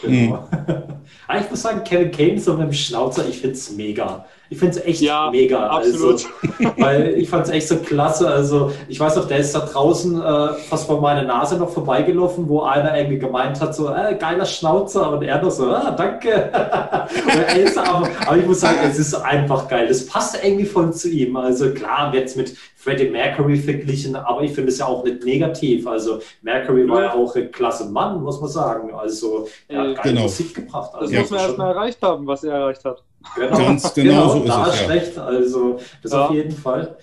[0.03, 0.49] Genau.
[0.51, 1.39] Mhm.
[1.41, 4.25] ich muss sagen, Kevin Kane so mit dem Schnauzer, ich finde es mega.
[4.51, 5.67] Ich finde es echt ja, mega.
[5.67, 6.25] Absolut.
[6.25, 6.29] Also,
[6.79, 8.29] weil ich fand es echt so klasse.
[8.29, 12.49] Also ich weiß noch, der ist da draußen äh, fast vor meiner Nase noch vorbeigelaufen,
[12.49, 15.13] wo einer irgendwie gemeint hat, so, äh, geiler Schnauzer.
[15.13, 16.51] Und er noch so, ah, danke.
[16.53, 19.87] aber, aber, ich muss sagen, es ist einfach geil.
[19.87, 21.37] Das passt irgendwie voll zu ihm.
[21.37, 25.25] Also klar, wird es mit Freddie Mercury verglichen, aber ich finde es ja auch nicht
[25.25, 25.87] negativ.
[25.87, 28.95] Also Mercury war ja auch ein klasse Mann, muss man sagen.
[28.95, 30.23] Also er hat geile genau.
[30.23, 30.95] Musik gebracht.
[30.95, 33.03] Also, das muss man erstmal erreicht haben, was er erreicht hat.
[33.35, 34.87] Genau, Ganz genau, genau so da ist es, ja.
[34.87, 35.19] recht.
[35.19, 36.27] Also das ja.
[36.27, 36.97] auf jeden Fall.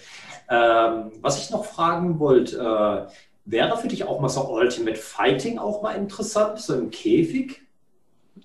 [0.50, 3.12] Ähm, was ich noch fragen wollte, äh,
[3.46, 7.62] wäre für dich auch mal so Ultimate Fighting auch mal interessant, so im Käfig?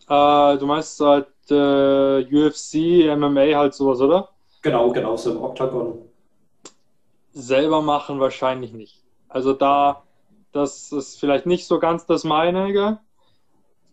[0.08, 4.28] Äh, du meinst halt äh, UFC, MMA halt sowas, oder?
[4.62, 5.98] Genau, genau, so im Octagon.
[7.32, 9.02] Selber machen wahrscheinlich nicht.
[9.28, 10.02] Also da,
[10.52, 12.98] das ist vielleicht nicht so ganz das meinige,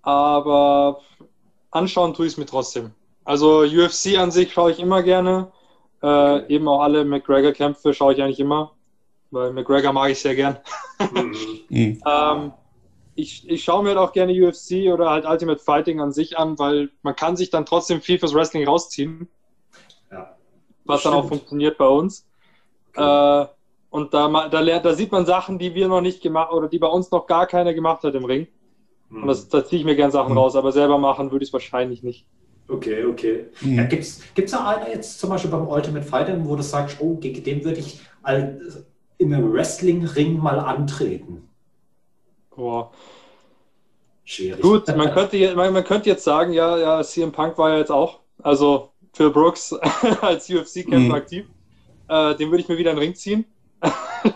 [0.01, 1.01] aber
[1.71, 2.91] anschauen tue ich es mir trotzdem.
[3.27, 5.51] Also UFC an sich schaue ich immer gerne.
[6.01, 8.71] Äh, eben auch alle McGregor-Kämpfe schaue ich eigentlich immer,
[9.31, 10.57] weil McGregor mag ich sehr gern.
[11.67, 12.01] mhm.
[12.07, 12.53] ähm,
[13.15, 16.57] ich, ich schaue mir halt auch gerne UFC oder halt Ultimate Fighting an sich an,
[16.57, 19.27] weil man kann sich dann trotzdem viel fürs Wrestling rausziehen.
[20.09, 20.37] Ja,
[20.85, 21.15] was stimmt.
[21.15, 22.25] dann auch funktioniert bei uns.
[22.95, 23.41] Okay.
[23.41, 23.47] Äh,
[23.89, 26.79] und da, da, lernt, da sieht man Sachen, die wir noch nicht gemacht oder die
[26.79, 28.47] bei uns noch gar keiner gemacht hat im Ring.
[29.09, 29.23] Mhm.
[29.23, 30.37] Und das, da ziehe ich mir gerne Sachen mhm.
[30.37, 32.25] raus, aber selber machen würde ich es wahrscheinlich nicht.
[32.69, 33.45] Okay, okay.
[33.61, 33.77] Mhm.
[33.77, 37.15] Ja, Gibt es da einer jetzt zum Beispiel beim Ultimate Fighter, wo du sagst, oh,
[37.15, 38.83] gegen den würde ich als,
[39.17, 41.47] im Wrestling-Ring mal antreten?
[42.55, 42.91] Boah.
[44.25, 44.61] Schwierig.
[44.61, 47.91] Gut, man könnte, man, man könnte jetzt sagen, ja, ja, CM Punk war ja jetzt
[47.91, 49.73] auch, also Phil Brooks
[50.21, 51.11] als UFC-Kämpfer mhm.
[51.13, 51.45] aktiv.
[52.09, 53.45] Äh, den würde ich mir wieder in den Ring ziehen.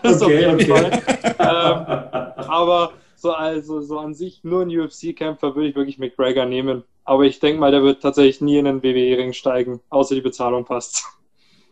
[0.02, 0.90] okay, okay.
[1.38, 2.92] ähm, aber
[3.22, 6.82] so, also, so an sich nur ein UFC-Kämpfer würde ich wirklich McGregor nehmen.
[7.04, 10.64] Aber ich denke mal, der wird tatsächlich nie in den WWE-Ring steigen, außer die Bezahlung
[10.64, 11.04] passt.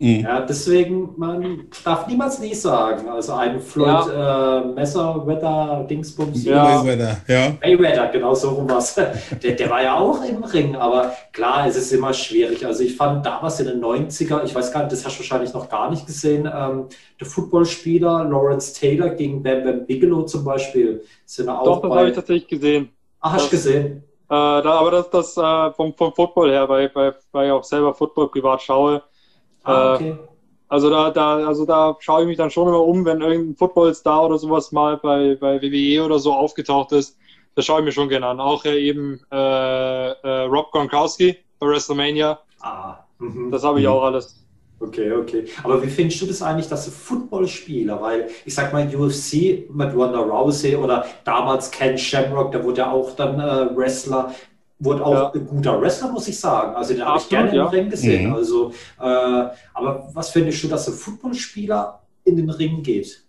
[0.03, 0.21] Mhm.
[0.21, 3.07] Ja, deswegen, man darf niemals nie sagen.
[3.11, 4.61] Also ein Floyd ja.
[4.61, 6.43] äh, Messerwetter, Dingsbums.
[6.43, 6.83] Ja.
[6.83, 7.53] Mayweather, ja.
[7.61, 8.95] Mayweather, genau so rum was.
[9.43, 12.65] Der, der war ja auch im Ring, aber klar, es ist immer schwierig.
[12.65, 15.53] Also ich fand damals in den 90er, ich weiß gar nicht, das hast du wahrscheinlich
[15.53, 16.87] noch gar nicht gesehen, ähm,
[17.21, 21.05] der Footballspieler Lawrence Taylor gegen Bam Bam Bigelow zum Beispiel.
[21.27, 22.89] Sind auch Doch, das habe ich tatsächlich gesehen.
[23.21, 24.03] Ach, hast du gesehen?
[24.31, 27.65] Äh, da, aber das, das äh, vom, vom Football her, weil, weil, weil ich auch
[27.65, 29.03] selber Football privat schaue,
[29.65, 30.19] Ah, äh, okay.
[30.69, 34.27] Also da, da, also da schaue ich mich dann schon immer um, wenn irgendein Footballstar
[34.27, 37.19] oder sowas mal bei, bei WWE oder so aufgetaucht ist.
[37.57, 38.39] Das schaue ich mir schon gerne an.
[38.39, 42.39] Auch äh, eben äh, äh, Rob Gronkowski bei WrestleMania.
[42.61, 43.51] Ah, mhm.
[43.51, 43.93] das habe ich mhm.
[43.93, 44.37] auch alles.
[44.79, 45.45] Okay, okay.
[45.63, 49.95] Aber wie findest du das eigentlich, dass du Footballspieler, weil ich sag mal UFC mit
[49.95, 54.35] Ronda Rousey oder damals Ken Shamrock, der wurde ja auch dann äh, Wrestler,
[54.81, 55.33] wurde auch ja.
[55.33, 56.75] ein guter Wrestler, muss ich sagen.
[56.75, 57.65] Also den habe ich gerne ja.
[57.65, 58.31] im Ring gesehen.
[58.31, 58.35] Mhm.
[58.35, 59.03] Also, äh,
[59.75, 63.23] aber was findest du, dass ein Footballspieler in den Ring geht?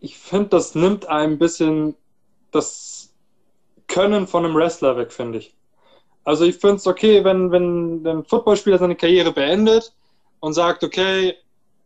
[0.00, 1.94] Ich finde, das nimmt ein bisschen
[2.50, 3.12] das
[3.86, 5.54] Können von einem Wrestler weg, finde ich.
[6.24, 9.94] Also ich finde es okay, wenn, wenn ein Footballspieler seine Karriere beendet
[10.40, 11.34] und sagt, okay,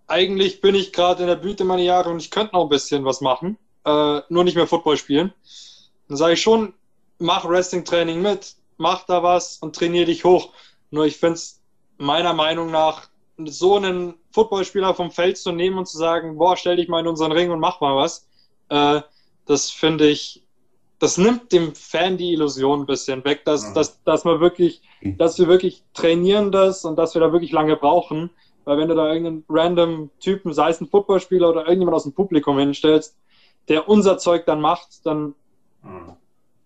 [0.07, 3.05] eigentlich bin ich gerade in der Blüte meiner Jahre und ich könnte noch ein bisschen
[3.05, 5.33] was machen, äh, nur nicht mehr Football spielen.
[6.09, 6.73] Dann sage ich schon,
[7.21, 10.53] mach Wrestling-Training mit, mach da was und trainier dich hoch.
[10.91, 11.61] Nur ich finde es
[11.99, 13.09] meiner Meinung nach,
[13.45, 17.07] so einen Footballspieler vom Feld zu nehmen und zu sagen, boah, stell dich mal in
[17.07, 18.29] unseren Ring und mach mal was,
[18.69, 19.01] äh,
[19.47, 20.45] das finde ich,
[20.99, 23.73] das nimmt dem Fan die Illusion ein bisschen weg, dass, ja.
[23.73, 25.17] dass, dass man wirklich, hm.
[25.17, 28.31] dass wir wirklich trainieren das und dass wir da wirklich lange brauchen.
[28.65, 32.13] Weil wenn du da irgendeinen random Typen, sei es ein Footballspieler oder irgendjemand aus dem
[32.13, 33.17] Publikum hinstellst,
[33.69, 35.35] der unser Zeug dann macht, dann
[35.83, 36.17] ja.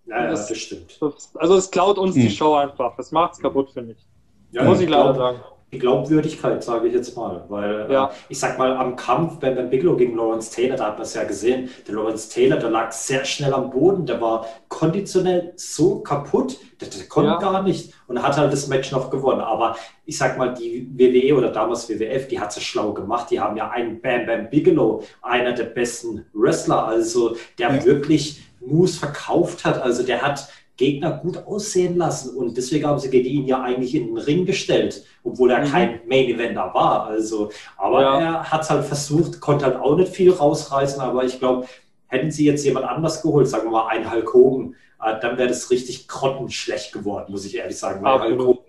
[0.07, 0.99] Ja, das, das stimmt.
[1.35, 2.23] also es klaut uns hm.
[2.23, 2.97] die Show einfach.
[2.97, 4.07] Das macht es kaputt, finde ich.
[4.53, 5.39] Ja, Muss ich leider sagen.
[5.73, 7.45] Die Glaubwürdigkeit, sage ich jetzt mal.
[7.49, 8.07] Weil ja.
[8.07, 11.03] äh, ich sag mal, am Kampf bei Ben Bigelow gegen Lawrence Taylor, da hat man
[11.03, 15.53] es ja gesehen, der Lawrence Taylor, der lag sehr schnell am Boden, der war konditionell
[15.57, 17.39] so kaputt, der, der konnte ja.
[17.39, 19.41] gar nicht und hat halt das Match noch gewonnen.
[19.41, 19.75] Aber
[20.05, 23.33] ich sag mal, die WWE oder damals WWF, die hat es schlau gemacht.
[23.33, 27.85] Die haben ja einen Bam Bam Bigelow, einer der besten Wrestler, also der ja.
[27.85, 29.81] wirklich Moose verkauft hat.
[29.83, 33.95] Also der hat Gegner gut aussehen lassen und deswegen haben sie gegen ihn ja eigentlich
[33.95, 35.71] in den Ring gestellt, obwohl er mhm.
[35.71, 37.07] kein Main Eventer war.
[37.07, 38.21] Also, aber ja.
[38.21, 41.69] er hat es halt versucht, konnte halt auch nicht viel rausreißen, aber ich glaube,
[42.09, 45.49] hätten sie jetzt jemand anders geholt, sagen wir mal einen Hulk Hogan, äh, dann wäre
[45.49, 48.03] das richtig grottenschlecht geworden, muss ich ehrlich sagen.
[48.03, 48.65] Weil Hulk Hogan,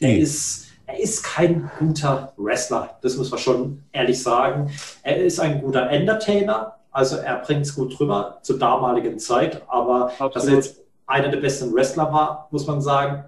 [0.00, 0.22] der mhm.
[0.22, 4.70] ist, er ist kein guter Wrestler, das muss man schon ehrlich sagen.
[5.02, 10.06] Er ist ein guter Entertainer, also er bringt es gut drüber zur damaligen Zeit, aber
[10.06, 10.36] Absolut.
[10.36, 13.24] dass er jetzt einer der besten Wrestler war, muss man sagen,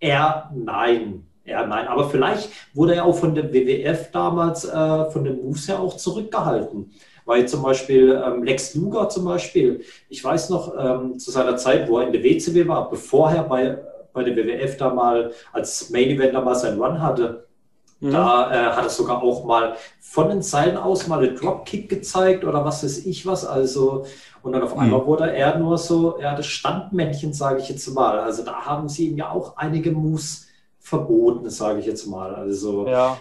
[0.00, 1.26] er nein.
[1.44, 1.86] Er nein.
[1.88, 5.96] Aber vielleicht wurde er auch von der WWF damals äh, von den Moves her auch
[5.96, 6.90] zurückgehalten.
[7.26, 11.88] Weil zum Beispiel ähm, Lex Luger zum Beispiel, ich weiß noch, ähm, zu seiner Zeit,
[11.88, 13.78] wo er in der WCW war, bevor er bei,
[14.12, 17.43] bei der WWF da mal als Main Event mal seinen Run hatte,
[18.04, 18.12] mhm.
[18.12, 22.44] da äh, hat er sogar auch mal von den Seilen aus mal einen Dropkick gezeigt
[22.44, 23.44] oder was weiß ich was.
[23.44, 24.04] Also,
[24.42, 24.82] und dann auf mhm.
[24.82, 28.20] einmal wurde er nur so, ja, das Standmännchen, sage ich jetzt mal.
[28.20, 30.46] Also da haben sie ihm ja auch einige Moves
[30.78, 32.34] verboten, sage ich jetzt mal.
[32.34, 33.16] Also ja.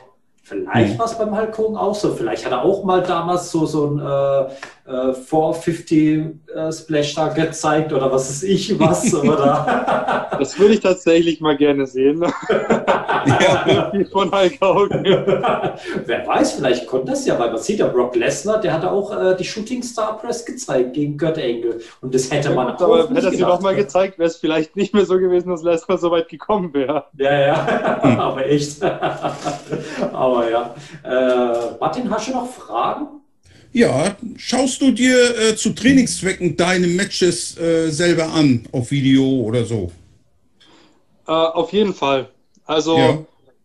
[0.45, 0.99] Vielleicht mhm.
[0.99, 2.11] war es beim Hulk Hogan auch so.
[2.11, 6.19] Vielleicht hat er auch mal damals so, so ein äh, äh, 450
[6.53, 9.13] äh, Splash da gezeigt oder was ist ich was.
[9.23, 10.27] oder?
[10.37, 12.25] Das würde ich tatsächlich mal gerne sehen.
[13.07, 13.91] ja.
[14.11, 15.03] von Hulk Hogan.
[16.05, 19.15] Wer weiß, vielleicht konnte das ja, weil man sieht ja, Brock Lesnar, der hat auch
[19.17, 21.79] äh, die Shooting Star Press gezeigt gegen Kurt Angle.
[22.01, 24.75] Und das hätte man ja, auch aber Hätte er sie nochmal gezeigt, wäre es vielleicht
[24.75, 27.05] nicht mehr so gewesen, dass Lesnar so weit gekommen wäre.
[27.17, 28.83] Ja, ja, aber echt.
[28.83, 29.35] aber
[30.13, 30.75] aber ja.
[31.03, 33.07] Äh, Martin, hast du noch Fragen?
[33.71, 39.65] Ja, schaust du dir äh, zu Trainingszwecken deine Matches äh, selber an, auf Video oder
[39.65, 39.91] so?
[41.27, 42.29] Äh, auf jeden Fall.
[42.65, 43.17] Also ja.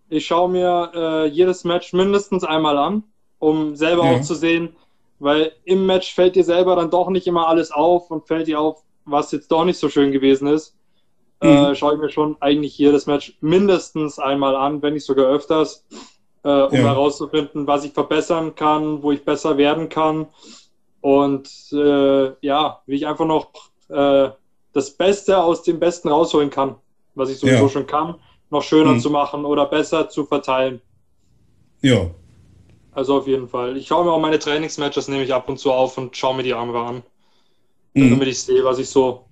[0.09, 3.05] ich schaue mir äh, jedes Match mindestens einmal an,
[3.39, 4.17] um selber ja.
[4.17, 4.77] auch zu sehen,
[5.19, 8.61] weil im Match fällt dir selber dann doch nicht immer alles auf und fällt dir
[8.61, 10.75] auf, was jetzt doch nicht so schön gewesen ist.
[11.41, 11.75] Äh, mhm.
[11.77, 15.85] schaue ich mir schon eigentlich jedes Match mindestens einmal an, wenn nicht sogar öfters
[16.43, 16.83] äh, um ja.
[16.83, 20.27] herauszufinden, was ich verbessern kann, wo ich besser werden kann
[21.01, 23.51] und äh, ja, wie ich einfach noch
[23.89, 24.31] äh,
[24.73, 26.77] das Beste aus dem Besten rausholen kann,
[27.15, 27.69] was ich sowieso ja.
[27.69, 28.17] schon kann,
[28.51, 29.01] noch schöner mhm.
[29.01, 30.81] zu machen oder besser zu verteilen.
[31.83, 32.11] Ja.
[32.93, 33.77] Also auf jeden Fall.
[33.77, 36.43] Ich schaue mir auch meine Trainingsmatches nehme ich ab und zu auf und schaue mir
[36.43, 37.03] die andere an,
[37.95, 38.11] mhm.
[38.11, 39.25] damit ich sehe, was ich so,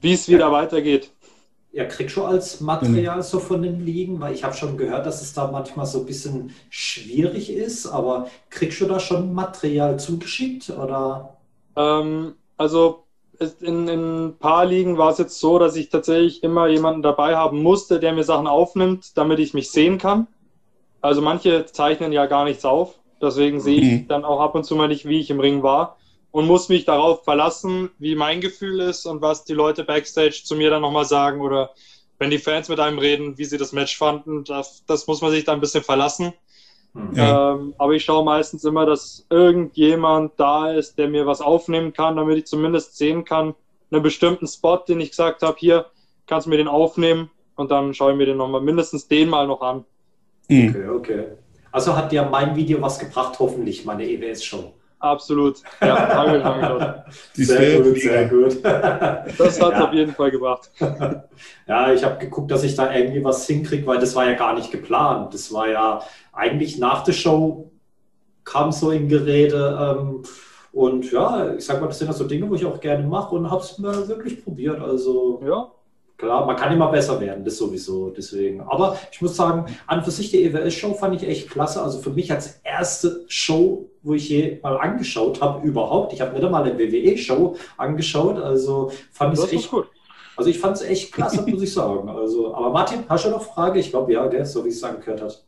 [0.00, 1.10] wie es wieder weitergeht
[1.72, 3.22] ja, kriegst du als Material mhm.
[3.22, 4.20] so von den Ligen?
[4.20, 8.28] Weil ich habe schon gehört, dass es da manchmal so ein bisschen schwierig ist, aber
[8.48, 10.70] kriegst du da schon Material zugeschickt?
[10.70, 11.36] Oder?
[11.76, 13.04] Ähm, also
[13.60, 17.36] in, in ein paar Ligen war es jetzt so, dass ich tatsächlich immer jemanden dabei
[17.36, 20.26] haben musste, der mir Sachen aufnimmt, damit ich mich sehen kann.
[21.00, 22.94] Also manche zeichnen ja gar nichts auf.
[23.22, 25.96] Deswegen sehe ich dann auch ab und zu mal nicht, wie ich im Ring war
[26.30, 30.56] und muss mich darauf verlassen, wie mein Gefühl ist und was die Leute backstage zu
[30.56, 31.70] mir dann nochmal sagen oder
[32.18, 35.30] wenn die Fans mit einem reden, wie sie das Match fanden, das, das muss man
[35.30, 36.32] sich da ein bisschen verlassen.
[36.94, 37.14] Hm.
[37.14, 37.54] Ja.
[37.54, 42.16] Ähm, aber ich schaue meistens immer, dass irgendjemand da ist, der mir was aufnehmen kann,
[42.16, 43.54] damit ich zumindest sehen kann,
[43.90, 45.86] einen bestimmten Spot, den ich gesagt habe, hier
[46.26, 49.46] kannst du mir den aufnehmen und dann schaue ich mir den nochmal mindestens den mal
[49.46, 49.84] noch an.
[50.48, 50.70] Hm.
[50.70, 51.24] Okay, okay.
[51.72, 54.72] Also hat dir mein Video was gebracht, hoffentlich, meine EWS-Show.
[55.00, 55.62] Absolut.
[55.80, 57.04] Ja, danke, danke.
[57.32, 58.62] Sehr gut, sehr gut.
[58.62, 59.84] Das hat ja.
[59.84, 60.70] auf jeden Fall gebracht.
[61.66, 64.54] Ja, ich habe geguckt, dass ich da irgendwie was hinkriege, weil das war ja gar
[64.54, 65.32] nicht geplant.
[65.32, 67.70] Das war ja eigentlich nach der Show
[68.44, 69.96] kam so in Gerede.
[69.98, 70.22] Ähm,
[70.72, 73.34] und ja, ich sag mal, das sind ja so Dinge, wo ich auch gerne mache
[73.34, 74.80] und habe es mir wirklich probiert.
[74.80, 75.70] Also ja,
[76.20, 78.10] Klar, man kann immer besser werden, das sowieso.
[78.10, 78.60] Deswegen.
[78.60, 81.82] Aber ich muss sagen, an für sich die EWS-Show fand ich echt klasse.
[81.82, 86.12] Also für mich als erste Show, wo ich je mal angeschaut habe, überhaupt.
[86.12, 88.38] Ich habe mir da mal eine WWE-Show angeschaut.
[88.38, 89.86] Also fand ich es echt gut.
[90.36, 92.08] Also ich fand es echt klasse, muss ich sagen.
[92.08, 93.78] Also, aber Martin, hast du noch Frage?
[93.78, 94.44] Ich glaube ja, gell?
[94.46, 95.44] so wie es angehört hat.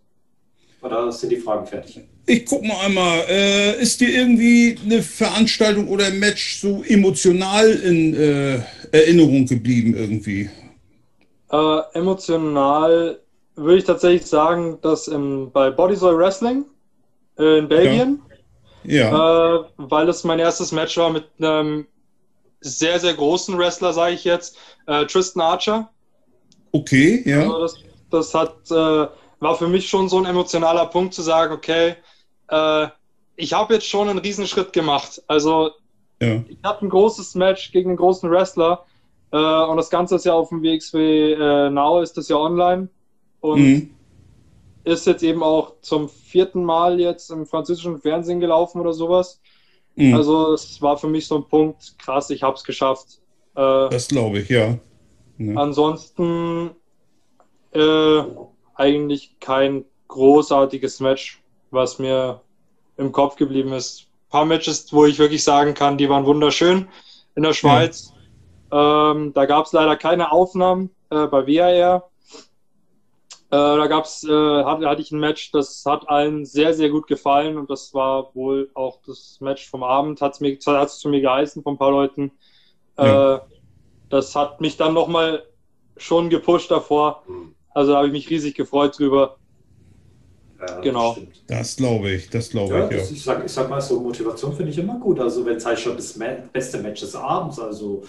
[0.83, 2.01] Oder sind die Fragen fertig?
[2.27, 3.21] Ich gucke mal einmal.
[3.29, 9.95] Äh, ist dir irgendwie eine Veranstaltung oder ein Match so emotional in äh, Erinnerung geblieben
[9.97, 10.51] irgendwie?
[11.51, 13.21] Äh, emotional
[13.55, 16.65] würde ich tatsächlich sagen, dass im, bei Bodysoil Wrestling
[17.39, 18.21] äh, in Belgien,
[18.85, 19.57] ja.
[19.57, 21.87] Äh, weil es mein erstes Match war mit einem
[22.61, 24.57] sehr, sehr großen Wrestler, sage ich jetzt,
[24.87, 25.91] äh, Tristan Archer.
[26.73, 27.41] Okay, ja.
[27.41, 27.75] Also das,
[28.11, 29.09] das hat, äh,
[29.41, 31.97] war für mich schon so ein emotionaler Punkt zu sagen, okay,
[32.49, 32.87] äh,
[33.37, 35.23] ich habe jetzt schon einen Riesenschritt gemacht.
[35.27, 35.71] Also
[36.21, 36.43] ja.
[36.49, 38.85] ich habe ein großes Match gegen einen großen Wrestler
[39.33, 42.89] äh, und das Ganze ist ja auf dem WXW äh, Now, ist das ja online.
[43.41, 43.91] Und mhm.
[44.85, 49.41] Ist jetzt eben auch zum vierten Mal jetzt im französischen Fernsehen gelaufen oder sowas.
[49.95, 50.15] Mhm.
[50.15, 53.21] Also es war für mich so ein Punkt, krass, ich habe es geschafft.
[53.55, 54.79] Äh, das glaube ich, ja.
[55.39, 55.55] ja.
[55.57, 56.71] Ansonsten
[57.73, 58.23] äh,
[58.75, 62.41] eigentlich kein großartiges Match, was mir
[62.97, 64.03] im Kopf geblieben ist.
[64.03, 66.89] Ein paar Matches, wo ich wirklich sagen kann, die waren wunderschön
[67.35, 68.13] in der Schweiz.
[68.71, 72.11] Ähm, da gab es leider keine Aufnahmen äh, bei WAR.
[73.53, 74.31] Äh, da gab's, äh,
[74.65, 78.35] hatte, hatte ich ein Match, das hat allen sehr, sehr gut gefallen und das war
[78.35, 81.79] wohl auch das Match vom Abend, hat es mir, hat's zu mir geheißen von ein
[81.79, 82.33] paar Leuten.
[82.97, 83.35] Ja.
[83.35, 83.41] Äh,
[84.09, 85.43] das hat mich dann nochmal
[85.99, 87.25] schon gepusht davor.
[87.27, 87.55] Hm.
[87.75, 89.37] Also habe ich mich riesig gefreut drüber.
[90.59, 91.15] Ja, genau.
[91.15, 92.97] Das, das glaube ich, das glaube ja, ich.
[92.97, 93.03] Ja.
[93.03, 95.21] ich, sag, ich sag mal, so Motivation finde ich immer gut.
[95.21, 96.19] Also wenn es halt schon das
[96.51, 98.03] beste Match des Abends, also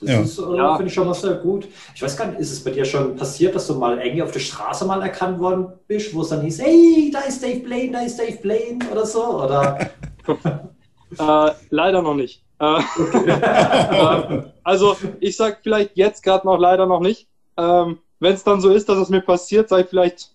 [0.00, 0.20] das ja.
[0.20, 0.76] ist, äh, ja.
[0.76, 1.68] finde ich schon mal sehr gut.
[1.94, 4.32] Ich weiß gar nicht, ist es bei dir schon passiert, dass du mal irgendwie auf
[4.32, 7.92] der Straße mal erkannt worden bist, wo es dann hieß, hey, da ist Dave Blaine,
[7.92, 9.42] da ist Dave Blaine oder so?
[9.42, 9.90] Oder?
[11.18, 12.42] äh, leider noch nicht.
[12.58, 14.42] Äh, okay.
[14.64, 17.28] also ich sag vielleicht jetzt gerade noch leider noch nicht.
[17.56, 20.34] Ähm, wenn es dann so ist, dass es mir passiert, sei vielleicht,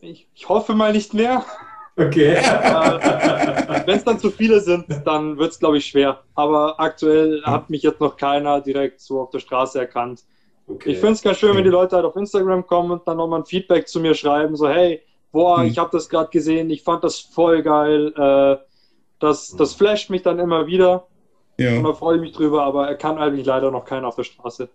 [0.00, 1.44] ich, ich hoffe mal nicht mehr.
[1.98, 2.34] Okay.
[2.34, 6.22] Äh, Wenn es dann zu viele sind, dann wird es, glaube ich, schwer.
[6.34, 10.22] Aber aktuell hat mich jetzt noch keiner direkt so auf der Straße erkannt.
[10.68, 10.92] Okay.
[10.92, 13.40] Ich finde es ganz schön, wenn die Leute halt auf Instagram kommen und dann nochmal
[13.40, 15.68] ein Feedback zu mir schreiben, so hey, boah, hm.
[15.68, 18.12] ich habe das gerade gesehen, ich fand das voll geil.
[18.16, 18.56] Äh,
[19.18, 21.06] das, das flasht mich dann immer wieder.
[21.58, 21.76] Ja.
[21.76, 24.24] Und da freue ich mich drüber, aber er kann eigentlich leider noch keiner auf der
[24.24, 24.68] Straße.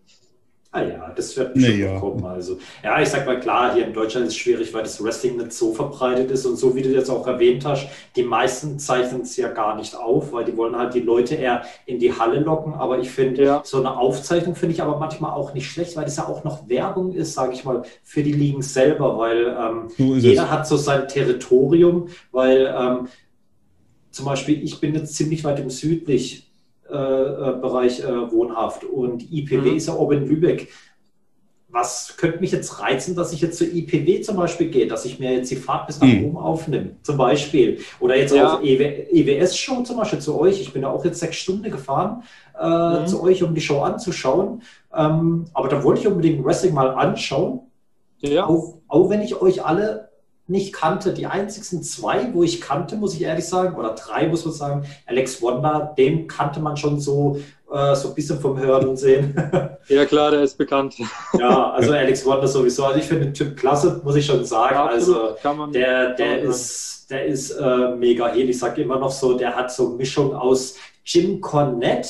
[0.75, 1.99] Ah ja, das wird nee, schon ja.
[1.99, 2.25] kommen.
[2.25, 5.37] Also, ja, ich sag mal klar, hier in Deutschland ist es schwierig, weil das Wrestling
[5.37, 9.21] nicht so verbreitet ist und so wie du jetzt auch erwähnt hast, die meisten zeichnen
[9.21, 12.39] es ja gar nicht auf, weil die wollen halt die Leute eher in die Halle
[12.39, 12.73] locken.
[12.73, 13.61] Aber ich finde, ja.
[13.63, 16.67] so eine Aufzeichnung finde ich aber manchmal auch nicht schlecht, weil das ja auch noch
[16.67, 20.49] Werbung ist, sage ich mal, für die Ligen selber, weil ähm, so jeder es.
[20.49, 23.09] hat so sein Territorium, weil ähm,
[24.09, 26.51] zum Beispiel ich bin jetzt ziemlich weit im südlich
[26.89, 29.77] Bereich äh, wohnhaft und IPW mhm.
[29.77, 30.69] ist ja oben in Lübeck.
[31.69, 35.17] Was könnte mich jetzt reizen, dass ich jetzt zur IPW zum Beispiel gehe, dass ich
[35.17, 36.25] mir jetzt die Fahrt bis nach mhm.
[36.25, 37.79] oben aufnehme, zum Beispiel.
[37.99, 38.55] Oder jetzt ja.
[38.55, 40.61] auch EWS-Show zum Beispiel zu euch.
[40.61, 42.23] Ich bin ja auch jetzt sechs Stunden gefahren
[42.59, 43.07] äh, mhm.
[43.07, 44.61] zu euch, um die Show anzuschauen.
[44.95, 47.61] Ähm, aber da wollte ich unbedingt Wrestling mal anschauen.
[48.19, 48.45] Ja.
[48.45, 50.02] Auch, auch wenn ich euch alle
[50.47, 51.13] nicht kannte.
[51.13, 54.85] Die einzigen zwei, wo ich kannte, muss ich ehrlich sagen, oder drei muss man sagen,
[55.05, 57.39] Alex Wonder, den kannte man schon so,
[57.71, 59.35] äh, so ein bisschen vom Hören und Sehen.
[59.89, 60.95] Ja klar, der ist bekannt.
[61.37, 62.85] Ja, also Alex Wonder sowieso.
[62.85, 64.75] Also ich finde den Typ klasse, muss ich schon sagen.
[64.75, 65.35] Ja, also
[65.73, 68.47] der, der ist, der ist äh, mega hin.
[68.47, 70.75] Ich sage immer noch so, der hat so Mischung aus
[71.05, 72.09] Jim Cornette,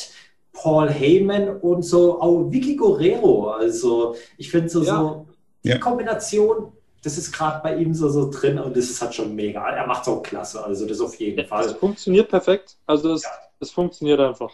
[0.51, 3.49] Paul Heyman und so auch Vicky Guerrero.
[3.49, 4.97] Also ich finde so, ja.
[4.97, 5.27] so
[5.63, 5.77] die ja.
[5.79, 6.71] Kombination
[7.03, 9.67] das ist gerade bei ihm so, so drin und das ist halt schon mega.
[9.69, 11.65] Er macht es auch klasse, also das auf jeden Fall.
[11.65, 13.29] Es funktioniert perfekt, also es, ja.
[13.59, 14.51] es funktioniert einfach.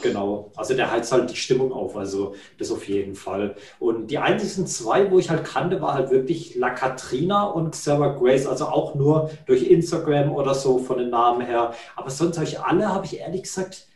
[0.00, 3.56] Genau, also der heizt halt die Stimmung auf, also das auf jeden Fall.
[3.80, 8.14] Und die einzigen zwei, wo ich halt kannte, war halt wirklich La Katrina und Xavier
[8.14, 11.74] Grace, also auch nur durch Instagram oder so von den Namen her.
[11.96, 13.88] Aber sonst habe ich alle, habe ich ehrlich gesagt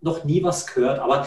[0.00, 0.98] noch nie was gehört.
[0.98, 1.26] Aber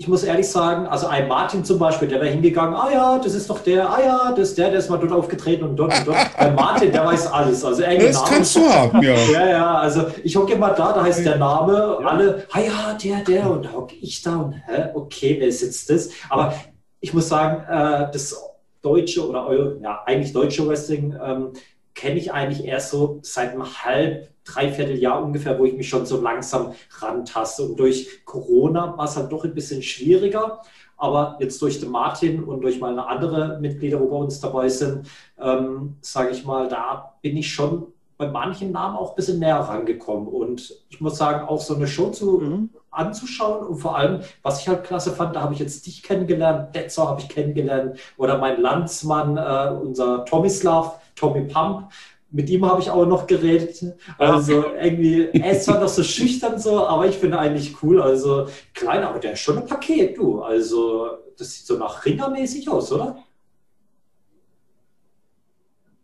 [0.00, 3.34] ich muss ehrlich sagen, also ein Martin zum Beispiel, der wäre hingegangen, ah ja, das
[3.34, 5.92] ist doch der, ah ja, das ist der, der ist mal dort aufgetreten und dort
[5.98, 6.16] und dort.
[6.38, 7.62] Ein Martin, der weiß alles.
[7.62, 8.28] Also das Namen.
[8.30, 9.14] kannst du haben, ja.
[9.30, 12.06] Ja, ja, also ich hocke immer da, da heißt der Name, ja.
[12.08, 15.60] alle, ah ja, der, der, und da hocke ich da und, hä, okay, wer ist
[15.60, 16.08] jetzt das?
[16.30, 16.54] Aber
[17.00, 18.42] ich muss sagen, äh, das
[18.80, 21.52] deutsche oder ja, eigentlich deutsche Wrestling ähm,
[21.94, 26.06] kenne ich eigentlich erst so seit einem halb dreiviertel Jahr ungefähr, wo ich mich schon
[26.06, 27.62] so langsam rantaste.
[27.62, 30.62] Und durch Corona war es halt doch ein bisschen schwieriger.
[30.96, 35.08] Aber jetzt durch den Martin und durch meine anderen Mitglieder, wo bei uns dabei sind,
[35.38, 37.86] ähm, sage ich mal, da bin ich schon
[38.20, 40.28] bei manchen Namen auch ein bisschen näher rangekommen.
[40.28, 42.70] Und ich muss sagen, auch so eine Show zu, mhm.
[42.90, 46.74] anzuschauen und vor allem, was ich halt klasse fand, da habe ich jetzt dich kennengelernt,
[46.74, 51.90] Detzer habe ich kennengelernt oder mein Landsmann, äh, unser Tomislav, Tommy Pump,
[52.30, 53.82] mit ihm habe ich auch noch geredet.
[54.18, 58.00] Also irgendwie, er ist zwar noch so schüchtern so, aber ich finde eigentlich cool.
[58.00, 60.40] Also klein, aber der ist schon ein Paket, du.
[60.40, 63.18] Also das sieht so nach Ringermäßig aus, oder?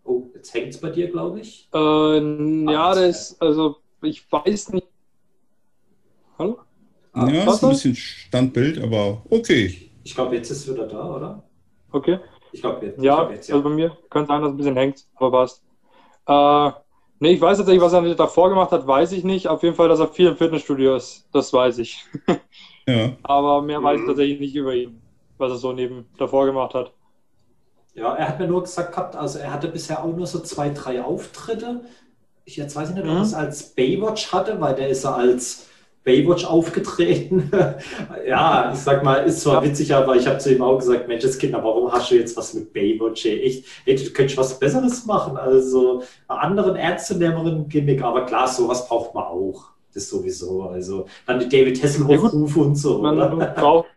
[0.04, 1.68] Oh, jetzt hängt es bei dir, glaube ich.
[1.72, 4.86] Äh, ja, das ist, also ich weiß nicht.
[6.38, 6.58] Hallo?
[7.12, 9.90] Ah, ja, ist ein bisschen Standbild, aber okay.
[10.04, 11.42] Ich glaube, jetzt ist es wieder da, oder?
[11.90, 12.18] Okay.
[12.52, 13.02] Ich glaube jetzt.
[13.02, 15.30] Ja, glaub jetzt, ja, also bei mir könnte sein, dass es ein bisschen hängt, aber
[15.30, 15.65] passt.
[16.26, 16.70] Äh,
[17.20, 19.48] nee, ich weiß tatsächlich, was er davor gemacht hat, weiß ich nicht.
[19.48, 22.04] Auf jeden Fall, dass er viel im Fitnessstudio ist, das weiß ich.
[22.86, 23.12] ja.
[23.22, 24.08] Aber mehr weiß ich mhm.
[24.08, 25.00] tatsächlich nicht über ihn,
[25.38, 26.92] was er so neben davor gemacht hat.
[27.94, 30.68] Ja, er hat mir nur gesagt gehabt, also er hatte bisher auch nur so zwei,
[30.68, 31.80] drei Auftritte.
[32.44, 35.16] Ich jetzt weiß ich nicht, ob er es als Baywatch hatte, weil der ist er
[35.16, 35.66] als
[36.06, 37.50] Baywatch aufgetreten.
[38.26, 41.24] ja, ich sag mal, ist zwar witzig, aber ich habe zu ihm auch gesagt, Mensch,
[41.24, 43.26] das Kind, warum hast du jetzt was mit Baywatch?
[43.26, 43.42] Ey?
[43.42, 45.36] Echt, ey, du könntest was Besseres machen.
[45.36, 49.64] Also einen anderen ernstzunehmenden Gimmick, aber klar, sowas braucht man auch.
[49.92, 50.62] Das sowieso.
[50.62, 52.98] Also dann die David Hasselhoff-Rufe und so.
[52.98, 53.16] Man,
[53.56, 53.88] braucht,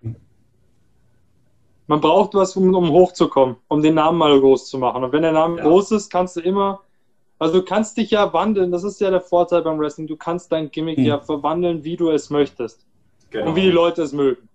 [1.85, 5.03] man braucht was, um, um hochzukommen, um den Namen mal groß zu machen.
[5.03, 5.63] Und wenn der Name ja.
[5.63, 6.81] groß ist, kannst du immer
[7.39, 10.07] also du kannst dich ja wandeln, das ist ja der Vorteil beim Wrestling.
[10.07, 11.05] Du kannst dein Gimmick hm.
[11.05, 12.85] ja verwandeln, wie du es möchtest.
[13.29, 13.49] Genau.
[13.49, 14.49] Und wie die Leute es mögen.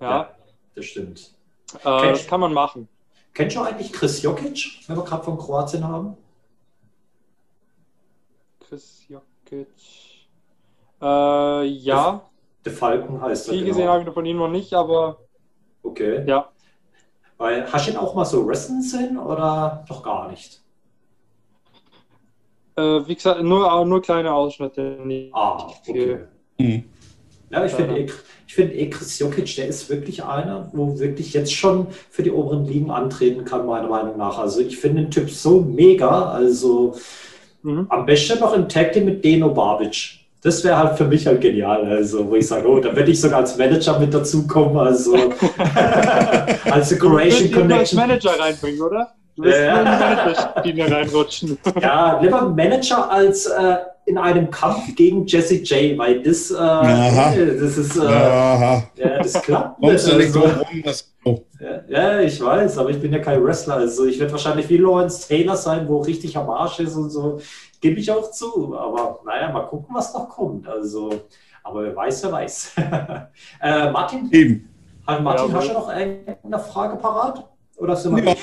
[0.00, 0.10] Ja.
[0.10, 0.30] ja.
[0.74, 1.34] das stimmt.
[1.80, 2.88] Äh, das kann man machen.
[3.34, 6.16] Kennst du eigentlich Chris Jokic, wenn wir gerade von Kroatien haben?
[8.60, 9.68] Chris Jokic.
[11.02, 12.22] Äh, ja.
[12.64, 13.54] Der Falken heißt er.
[13.54, 13.74] Viel genau.
[13.74, 15.18] gesehen habe ich von ihm noch nicht, aber.
[15.82, 16.24] Okay.
[16.26, 16.50] Ja.
[17.36, 20.61] Weil, hast du ihn auch mal so wrestlen sehen oder doch gar nicht?
[22.76, 24.98] Äh, wie gesagt, nur, nur kleine Ausschnitte.
[25.32, 26.18] Ah, okay.
[26.58, 26.84] Mhm.
[27.50, 28.06] Ja, ich finde,
[28.46, 32.64] ich finde Chris Jokic, der ist wirklich einer, wo wirklich jetzt schon für die oberen
[32.64, 34.38] Ligen antreten kann, meiner Meinung nach.
[34.38, 36.30] Also ich finde den Typ so mega.
[36.30, 36.94] Also
[37.62, 37.86] mhm.
[37.90, 40.18] am besten noch im Tag Team mit Deno Babic.
[40.42, 41.84] Das wäre halt für mich halt genial.
[41.84, 44.76] Also, wo ich sage, oh, da würde ich sogar als Manager mit dazukommen.
[44.76, 45.14] Also,
[46.64, 47.68] als Croatian Connection.
[47.68, 49.14] Du als Manager reinbringen, oder?
[49.36, 49.76] Du wirst ja.
[49.76, 49.84] nur
[50.62, 51.58] die Manager-Schiene reinrutschen.
[51.80, 57.78] Ja, lieber Manager als äh, in einem Kampf gegen Jesse J, weil das, äh, das
[57.78, 60.06] ist, äh, ja, das klappt nicht.
[60.06, 61.12] Du nicht also, rum, das
[61.88, 63.76] ja, ich weiß, aber ich bin ja kein Wrestler.
[63.76, 67.40] Also ich werde wahrscheinlich wie Lawrence Taylor sein, wo richtig am Arsch ist und so.
[67.80, 68.76] Gebe ich auch zu.
[68.76, 70.66] Aber naja, mal gucken, was noch kommt.
[70.66, 71.10] Also,
[71.62, 72.72] aber wer weiß, wer weiß.
[73.60, 74.28] äh, Martin?
[74.32, 74.68] Eben.
[75.06, 77.44] Martin, ja, hast du noch eine Frage parat?
[77.76, 78.34] Oder sind wir ja.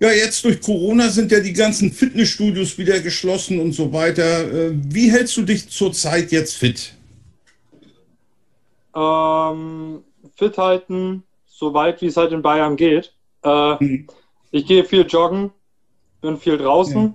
[0.00, 4.52] Ja, jetzt durch Corona sind ja die ganzen Fitnessstudios wieder geschlossen und so weiter.
[4.52, 6.94] Äh, wie hältst du dich zurzeit jetzt fit?
[8.94, 10.02] Ähm,
[10.36, 13.12] fit halten, so weit wie es halt in Bayern geht.
[13.44, 14.06] Äh, mhm.
[14.50, 15.52] Ich gehe viel joggen,
[16.20, 17.14] bin viel draußen.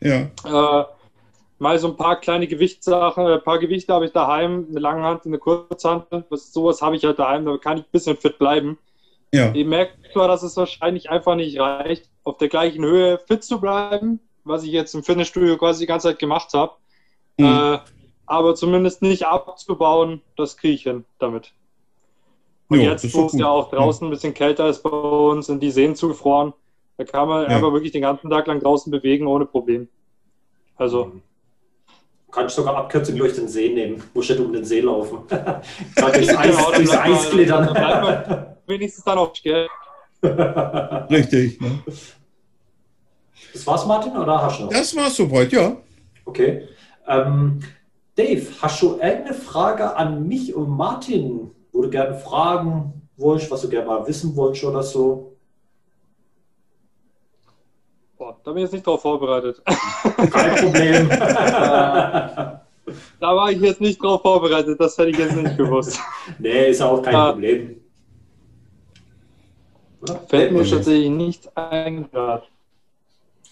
[0.00, 0.28] Ja.
[0.44, 0.80] ja.
[0.80, 0.84] Äh,
[1.58, 5.26] mal so ein paar kleine Gewichtssachen, ein paar Gewichte habe ich daheim, eine lange Hand,
[5.26, 6.06] eine Kurzhand.
[6.28, 8.78] Was, sowas habe ich halt daheim, da kann ich ein bisschen fit bleiben.
[9.32, 9.52] Ja.
[9.54, 13.60] Ich merke zwar, dass es wahrscheinlich einfach nicht reicht, auf der gleichen Höhe fit zu
[13.60, 16.72] bleiben, was ich jetzt im Fitnessstudio quasi die ganze Zeit gemacht habe.
[17.38, 17.46] Mhm.
[17.46, 17.78] Äh,
[18.26, 21.52] aber zumindest nicht abzubauen, das kriege ich hin damit.
[22.68, 24.08] Und jo, jetzt, wo es ja auch draußen ja.
[24.08, 26.54] ein bisschen kälter ist bei uns, sind die Seen zugefroren.
[26.96, 27.48] Da kann man ja.
[27.48, 29.88] einfach wirklich den ganzen Tag lang draußen bewegen ohne Problem.
[30.76, 31.06] Also.
[31.06, 31.22] Mhm.
[32.30, 34.02] Kann ich sogar Abkürzung durch den See nehmen.
[34.14, 35.18] Muss nicht um den See laufen.
[35.28, 38.56] durchs Eis, genau, durchs Eis glittern.
[38.66, 39.68] wenigstens dann auch Geld.
[40.22, 41.60] Richtig.
[41.60, 41.82] Ne?
[43.52, 44.70] Das war's, Martin, oder hast du noch?
[44.70, 45.76] Das war's soweit, ja.
[46.24, 46.68] Okay.
[47.06, 47.60] Ähm,
[48.14, 53.62] Dave, hast du irgendeine Frage an mich und Martin, wo du gerne fragen wolltest, was
[53.62, 55.36] du gerne mal wissen wolltest oder so?
[58.16, 59.60] Boah, da bin ich jetzt nicht drauf vorbereitet.
[60.30, 61.08] Kein Problem.
[61.08, 62.60] da
[63.20, 65.98] war ich jetzt nicht drauf vorbereitet, das hätte ich jetzt nicht gewusst.
[66.38, 67.32] nee, ist auch kein ah.
[67.32, 67.81] Problem.
[70.28, 72.42] Fällt mir tatsächlich nicht ein gerade.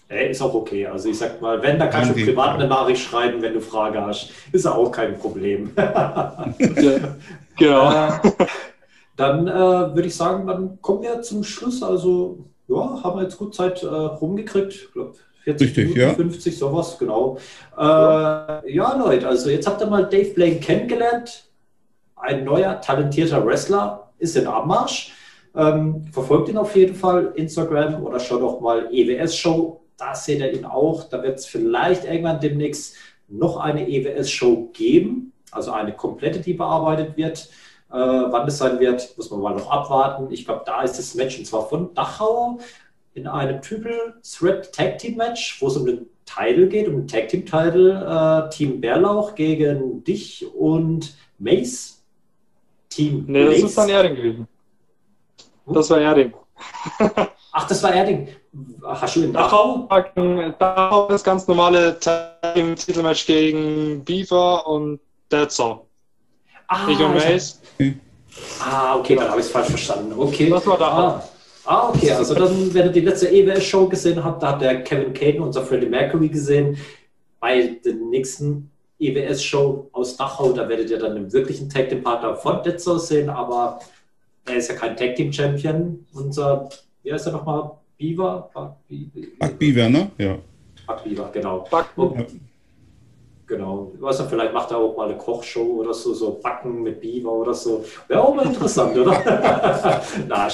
[0.07, 0.87] Hey, ist auch okay.
[0.87, 4.01] Also ich sag mal, wenn, da kannst du privat eine Nachricht schreiben, wenn du Frage
[4.01, 4.31] hast.
[4.51, 5.71] Ist auch kein Problem.
[5.77, 7.15] ja,
[7.57, 7.91] genau.
[8.21, 8.45] Äh,
[9.17, 11.83] dann äh, würde ich sagen, dann kommen wir zum Schluss.
[11.83, 14.73] Also, ja, haben wir jetzt gut Zeit äh, rumgekriegt.
[14.73, 16.13] Ich glaube, 40 Richtig, Minuten, ja.
[16.13, 17.37] 50, sowas, genau.
[17.77, 17.81] Äh,
[18.73, 21.45] ja, Leute, also jetzt habt ihr mal Dave Blaine kennengelernt.
[22.15, 25.13] Ein neuer, talentierter Wrestler ist in Abmarsch.
[25.55, 29.81] Ähm, verfolgt ihn auf jeden Fall, Instagram oder schaut auch mal EWS-Show.
[29.97, 31.03] Da seht ihr ihn auch.
[31.09, 32.95] Da wird es vielleicht irgendwann demnächst
[33.27, 37.49] noch eine EWS-Show geben, also eine komplette, die bearbeitet wird.
[37.91, 40.31] Äh, wann das sein wird, muss man mal noch abwarten.
[40.31, 42.59] Ich glaube, da ist das Match und zwar von Dachau
[43.13, 47.07] in einem Triple Threat Tag Team Match, wo es um den Title geht, um den
[47.07, 48.47] Tag Team Title.
[48.47, 52.01] Äh, Team Bärlauch gegen dich und Mace.
[52.89, 54.47] Team Nee, das ist dann Erding gewesen.
[55.73, 56.33] Das war Erding.
[57.51, 58.29] Ach, das war Erding.
[58.83, 59.87] Hast du in Dachau?
[60.59, 64.99] Dachau das ganz normale Titelmatch gegen Beaver und
[65.31, 65.81] Detzer.
[66.67, 67.61] Ah, ich und Mace.
[68.59, 70.13] Ah, okay, dann habe ich es falsch verstanden.
[70.17, 70.49] Okay.
[70.49, 71.07] Das war Dachau.
[71.07, 71.23] Ah.
[71.63, 75.13] Ah, okay, also dann, wenn ihr die letzte EWS-Show gesehen habt, da hat der Kevin
[75.13, 76.75] Caden, unser Freddie Mercury, gesehen.
[77.39, 82.97] Bei der nächsten EWS-Show aus Dachau, da werdet ihr dann den wirklichen Tag-Team-Partner von Detzer
[82.97, 83.79] sehen, aber
[84.51, 86.05] er ist ja kein Tag Team Champion.
[86.13, 86.69] Unser,
[87.03, 87.71] wie heißt er nochmal?
[87.97, 88.49] Beaver?
[88.53, 90.11] Buck Beaver, ne?
[90.17, 90.37] Ja.
[90.87, 91.67] Buck Beaver, genau.
[91.69, 92.25] Buck, ja.
[93.47, 93.91] Genau.
[93.93, 97.01] Ich weiß nicht, vielleicht macht er auch mal eine Kochshow oder so, so Backen mit
[97.01, 97.83] Beaver oder so.
[98.07, 99.11] Wäre auch mal interessant, oder?
[100.27, 100.47] Na,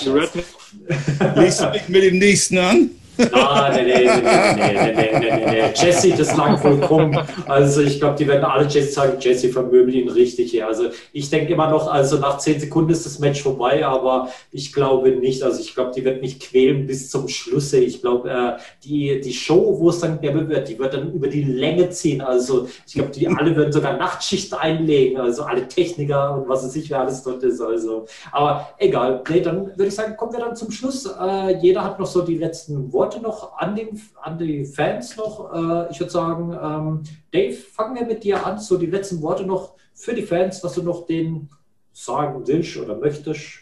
[1.35, 2.89] Liest du dich mit dem nächsten an?
[3.33, 5.63] Ah, nee, nee, nee, nee, nee, nee, nee.
[5.73, 7.17] Jesse, das lag vollkommen.
[7.47, 10.67] Also ich glaube, die werden alle Jesse sagen, Jesse vermöbelt ihn richtig her.
[10.67, 14.73] Also ich denke immer noch, also nach zehn Sekunden ist das Match vorbei, aber ich
[14.73, 15.43] glaube nicht.
[15.43, 17.73] Also ich glaube, die wird mich quälen bis zum Schluss.
[17.73, 21.27] Ich glaube, äh, die, die Show, wo es dann mehr wird, die wird dann über
[21.27, 22.21] die Länge ziehen.
[22.21, 25.19] Also ich glaube, die alle würden sogar Nachtschicht einlegen.
[25.19, 27.61] Also alle Techniker und was es sich wer alles dort ist.
[27.61, 29.21] Also, aber egal.
[29.29, 31.05] Nee, dann würde ich sagen, kommen wir dann zum Schluss.
[31.05, 33.06] Äh, jeder hat noch so die letzten Worte.
[33.07, 35.53] Worte noch an, den, an die Fans noch.
[35.53, 38.59] Äh, ich würde sagen, ähm, Dave, fangen wir mit dir an.
[38.59, 41.49] So die letzten Worte noch für die Fans, was du noch denen
[41.93, 43.61] sagen willst oder möchtest.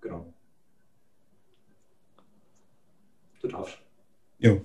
[0.00, 0.24] Genau.
[3.42, 3.76] Du darfst.
[4.38, 4.62] Jo.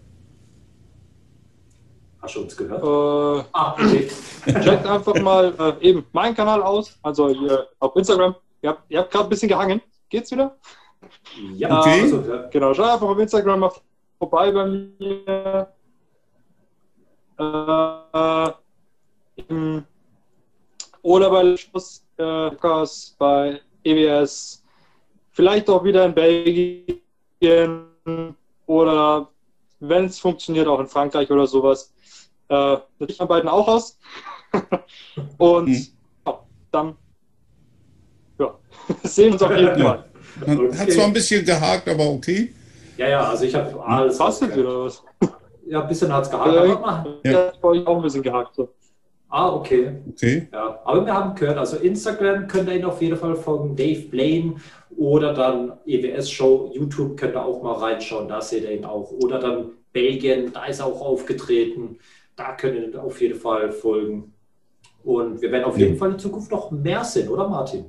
[2.21, 2.81] Hast du uns gehört?
[2.81, 4.07] Äh, ah, okay.
[4.45, 8.35] Checkt einfach mal äh, eben meinen Kanal aus, also hier auf Instagram.
[8.61, 9.81] Ihr habt, ihr habt gerade ein bisschen gehangen.
[10.07, 10.55] Geht's wieder?
[11.55, 12.01] Ja, okay.
[12.01, 12.73] also, genau.
[12.73, 13.71] Schau einfach auf Instagram mal
[14.17, 15.67] vorbei bei mir.
[17.37, 18.51] Äh,
[21.01, 22.51] oder bei Schluss äh,
[23.17, 24.63] bei EWS.
[25.31, 27.01] Vielleicht auch wieder in Belgien
[28.67, 29.27] oder
[29.79, 31.93] wenn es funktioniert, auch in Frankreich oder sowas.
[32.49, 33.97] Äh, natürlich an beiden auch aus.
[35.37, 35.87] Und hm.
[36.27, 36.39] ja,
[36.71, 36.97] dann
[38.37, 38.59] ja,
[39.03, 40.10] sehen wir uns auf jeden Fall.
[40.39, 40.77] Okay.
[40.77, 42.53] Hat zwar ein bisschen gehakt, aber okay.
[42.97, 44.17] Ja, ja, also ich habe alles.
[44.17, 45.03] Fastet oder was?
[45.67, 46.53] Ja, ein bisschen hat es gehakt.
[46.53, 47.31] Ja, aber ja.
[47.31, 47.51] ja.
[47.61, 48.55] auch ein bisschen gehakt.
[48.55, 48.69] So.
[49.31, 49.93] Ah, okay.
[50.09, 50.49] Okay.
[50.51, 54.01] Ja, aber wir haben gehört, also Instagram könnt ihr ihn auf jeden Fall folgen, Dave
[54.09, 54.55] Blaine
[54.97, 59.09] oder dann EWS-Show, YouTube könnt ihr auch mal reinschauen, da seht ihr ihn auch.
[59.11, 61.97] Oder dann Belgien, da ist er auch aufgetreten,
[62.35, 64.33] da könnt ihr ihn auf jeden Fall folgen.
[65.03, 67.85] Und wir werden auf jeden Fall in Zukunft noch mehr sehen, oder Martin?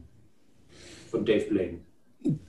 [1.11, 1.81] Von Dave Blaine.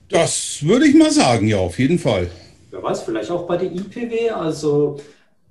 [0.08, 2.30] Das würde ich mal sagen, ja, auf jeden Fall.
[2.70, 4.96] Wer weiß, vielleicht auch bei der IPW, also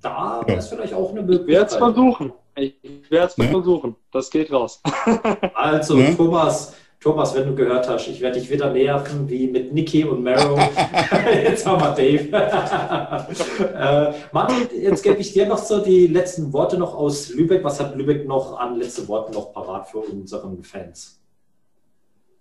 [0.00, 0.54] da ja.
[0.54, 1.48] ist vielleicht auch eine Möglichkeit.
[1.48, 2.32] Ich werde es versuchen.
[2.56, 3.44] Ich werde es ja.
[3.46, 3.96] versuchen.
[4.12, 4.82] Das geht raus.
[5.54, 6.14] also, ja.
[6.14, 10.22] Thomas, Thomas, wenn du gehört hast, ich werde dich wieder nerven wie mit Niki und
[10.22, 10.56] Meryl.
[11.42, 12.28] jetzt haben wir Dave.
[13.74, 17.62] äh, Martin, jetzt gebe ich dir noch so die letzten Worte noch aus Lübeck.
[17.64, 21.20] Was hat Lübeck noch an letzten Worten noch parat für unseren Fans?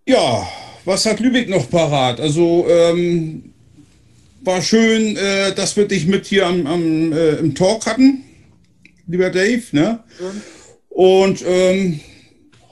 [0.05, 0.47] Ja,
[0.85, 2.19] was hat Lübeck noch parat?
[2.19, 3.53] Also ähm,
[4.41, 8.23] war schön, äh, dass wir dich mit hier am, am äh, im Talk hatten,
[9.07, 9.63] lieber Dave.
[9.71, 10.03] Ne?
[10.19, 10.41] Mhm.
[10.89, 11.99] Und ähm,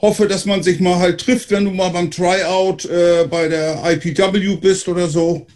[0.02, 3.82] hoffe, dass man sich mal halt trifft, wenn du mal beim Tryout äh, bei der
[3.84, 5.46] IPW bist oder so.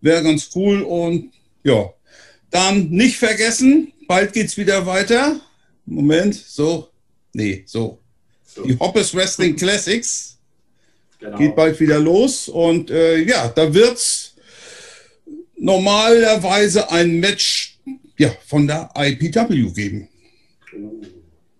[0.00, 0.82] Wäre ganz cool.
[0.82, 1.30] Und
[1.62, 1.90] ja,
[2.50, 5.40] dann nicht vergessen, bald geht's wieder weiter.
[5.86, 6.88] Moment, so.
[7.34, 7.98] Nee, so.
[8.44, 8.64] so.
[8.64, 10.37] Die Hoppes Wrestling Classics.
[11.18, 11.36] Genau.
[11.36, 14.36] Geht bald wieder los und äh, ja, da wird es
[15.56, 17.78] normalerweise ein Match
[18.16, 20.08] ja, von der IPW geben.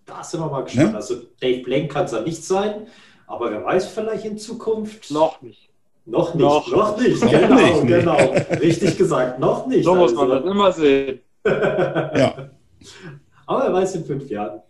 [0.06, 0.92] Da sind wir mal gespannt.
[0.92, 0.96] Ne?
[0.96, 2.86] Also Dave Blank kann es ja nicht sein,
[3.26, 5.10] aber wer weiß vielleicht in Zukunft.
[5.10, 5.68] Noch nicht.
[6.06, 8.16] Noch nicht, noch, noch nicht, noch genau, nicht, genau.
[8.60, 9.84] Richtig gesagt, noch nicht.
[9.84, 10.42] So muss man also.
[10.42, 11.20] das immer sehen.
[11.44, 12.50] ja.
[13.46, 14.62] Aber wer weiß in fünf Jahren.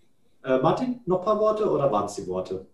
[0.44, 2.66] Äh, Martin, noch ein paar Worte oder waren es die Worte?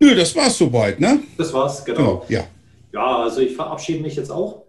[0.00, 1.20] Nö, das war's soweit, ne?
[1.36, 1.98] Das war's, genau.
[1.98, 2.26] genau.
[2.28, 2.44] Ja.
[2.92, 4.62] Ja, also ich verabschiede mich jetzt auch.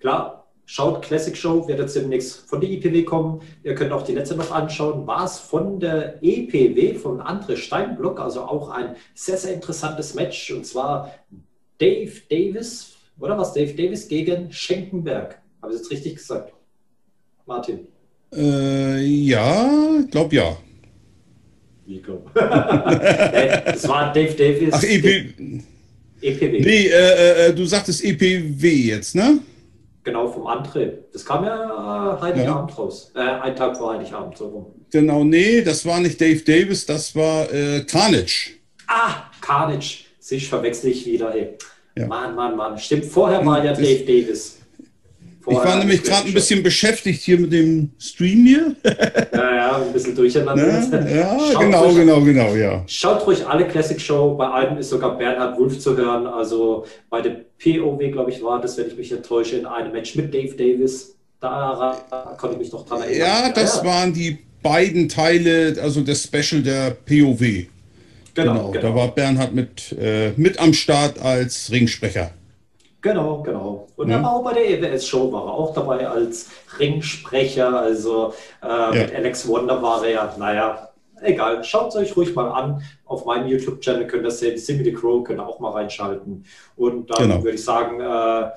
[0.00, 3.40] Klar, schaut Classic Show, wird jetzt demnächst von der IPW kommen.
[3.62, 5.06] Ihr könnt auch die letzte noch anschauen.
[5.06, 10.50] War es von der EPW, von André Steinblock, also auch ein sehr, sehr interessantes Match.
[10.50, 11.12] Und zwar
[11.78, 13.54] Dave Davis, oder was?
[13.54, 15.40] Dave Davis gegen Schenkenberg.
[15.62, 16.52] Habe ich jetzt richtig gesagt?
[17.46, 17.86] Martin.
[18.34, 20.56] Äh, ja, ich glaube ja.
[21.86, 22.22] Nico.
[22.34, 24.72] das war Dave Davis.
[24.72, 25.34] Ach, EP,
[26.20, 26.60] EPW.
[26.60, 29.38] Nee, äh, äh, du sagtest EPW jetzt, ne?
[30.02, 31.10] Genau, vom Antrieb.
[31.12, 32.76] Das kam ja äh, Heiligabend ja.
[32.76, 33.12] raus.
[33.14, 34.66] Äh, ein Tag vor Heiligabend, so rum.
[34.90, 38.52] Genau, nee, das war nicht Dave Davis, das war äh, Carnage.
[38.86, 40.04] Ah, Carnage.
[40.20, 41.56] Sich verwechsel ich wieder, ey.
[41.96, 42.06] Ja.
[42.06, 42.78] Mann, Mann, Mann.
[42.78, 44.55] Stimmt, vorher war ja Dave Davis.
[45.46, 48.74] Vorher ich war nämlich gerade ein bisschen beschäftigt hier mit dem Stream hier.
[49.32, 50.66] ja, ja, ein bisschen durcheinander.
[50.66, 51.08] Ne?
[51.14, 52.82] Ja, ja genau, ruhig, genau, genau, ja.
[52.88, 54.34] Schaut ruhig alle Classic Show.
[54.34, 56.26] Bei einem ist sogar Bernhard Wulff zu hören.
[56.26, 60.16] Also bei der POW, glaube ich, war das, wenn ich mich enttäusche, in einem Match
[60.16, 61.14] mit Dave Davis.
[61.40, 61.96] Da
[62.38, 63.20] konnte ich mich noch dran erinnern.
[63.20, 63.84] Ja, das ja.
[63.84, 67.38] waren die beiden Teile, also das Special der POW.
[67.38, 67.68] Genau,
[68.34, 68.70] genau.
[68.72, 68.82] genau.
[68.82, 72.32] Da war Bernhard mit, äh, mit am Start als Ringsprecher.
[73.06, 73.86] Genau, genau.
[73.94, 74.16] Und ja.
[74.16, 77.80] er war auch bei der EWS-Show, war er auch dabei als Ringsprecher.
[77.80, 78.90] Also äh, ja.
[78.90, 80.88] mit Alex Wonder war er ja, naja,
[81.22, 81.62] egal.
[81.62, 82.82] Schaut es euch ruhig mal an.
[83.04, 84.58] Auf meinem YouTube-Channel könnt ihr sehen.
[84.58, 86.44] Simmy the Crow könnt ihr auch mal reinschalten.
[86.74, 87.44] Und dann genau.
[87.44, 88.50] würde ich sagen, äh,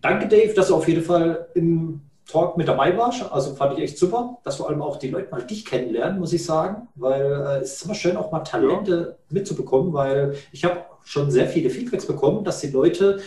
[0.00, 3.30] danke, Dave, dass du auf jeden Fall im Talk mit dabei warst.
[3.30, 6.32] Also fand ich echt super, dass vor allem auch die Leute mal dich kennenlernen, muss
[6.32, 9.24] ich sagen, weil äh, es ist immer schön, auch mal Talente ja.
[9.28, 13.20] mitzubekommen, weil ich habe schon sehr viele Feedbacks bekommen, dass die Leute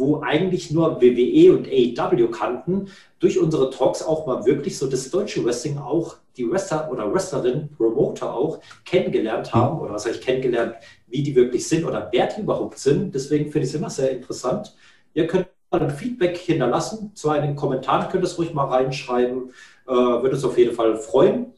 [0.00, 2.88] wo eigentlich nur WWE und AEW kannten,
[3.18, 7.68] durch unsere Talks auch mal wirklich so das deutsche Wrestling auch die Wrestler oder Wrestlerin,
[7.76, 10.74] Promoter auch kennengelernt haben oder was habe ich kennengelernt,
[11.08, 13.14] wie die wirklich sind oder wer die überhaupt sind.
[13.14, 14.74] Deswegen finde ich es immer sehr interessant.
[15.12, 18.64] Ihr könnt mal ein Feedback hinterlassen, zwar in den Kommentaren könnt ihr es ruhig mal
[18.64, 19.50] reinschreiben,
[19.86, 21.52] äh, würde es auf jeden Fall freuen.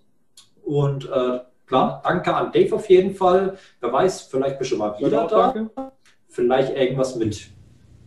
[0.65, 3.57] Und äh, klar, danke an Dave auf jeden Fall.
[3.81, 5.93] Wer weiß, vielleicht bist du mal wieder da.
[6.29, 7.53] Vielleicht irgendwas mit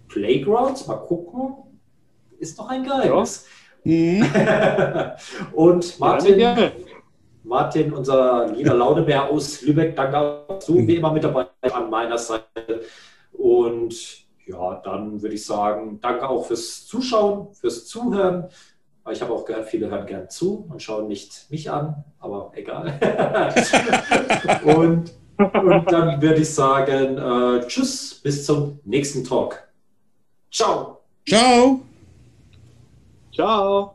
[0.08, 1.56] Playgrounds, mal gucken.
[2.40, 3.46] Ist noch ein Geheimnis.
[3.46, 3.56] Ja.
[3.86, 4.26] Mhm.
[5.54, 6.72] Und Martin, gerne,
[7.44, 12.18] Martin, unser lieber Launebär aus Lübeck, danke dass du wie immer mit dabei an meiner
[12.18, 12.82] Seite.
[13.32, 13.96] Und
[14.46, 18.48] ja, dann würde ich sagen, danke auch fürs Zuschauen, fürs Zuhören.
[19.12, 23.00] Ich habe auch gehört, viele hören gern zu und schauen nicht mich an, aber egal.
[24.64, 29.65] und, und dann würde ich sagen, äh, tschüss, bis zum nächsten Talk.
[30.56, 31.02] Ciao.
[31.26, 31.84] Ciao.
[33.34, 33.95] Ciao.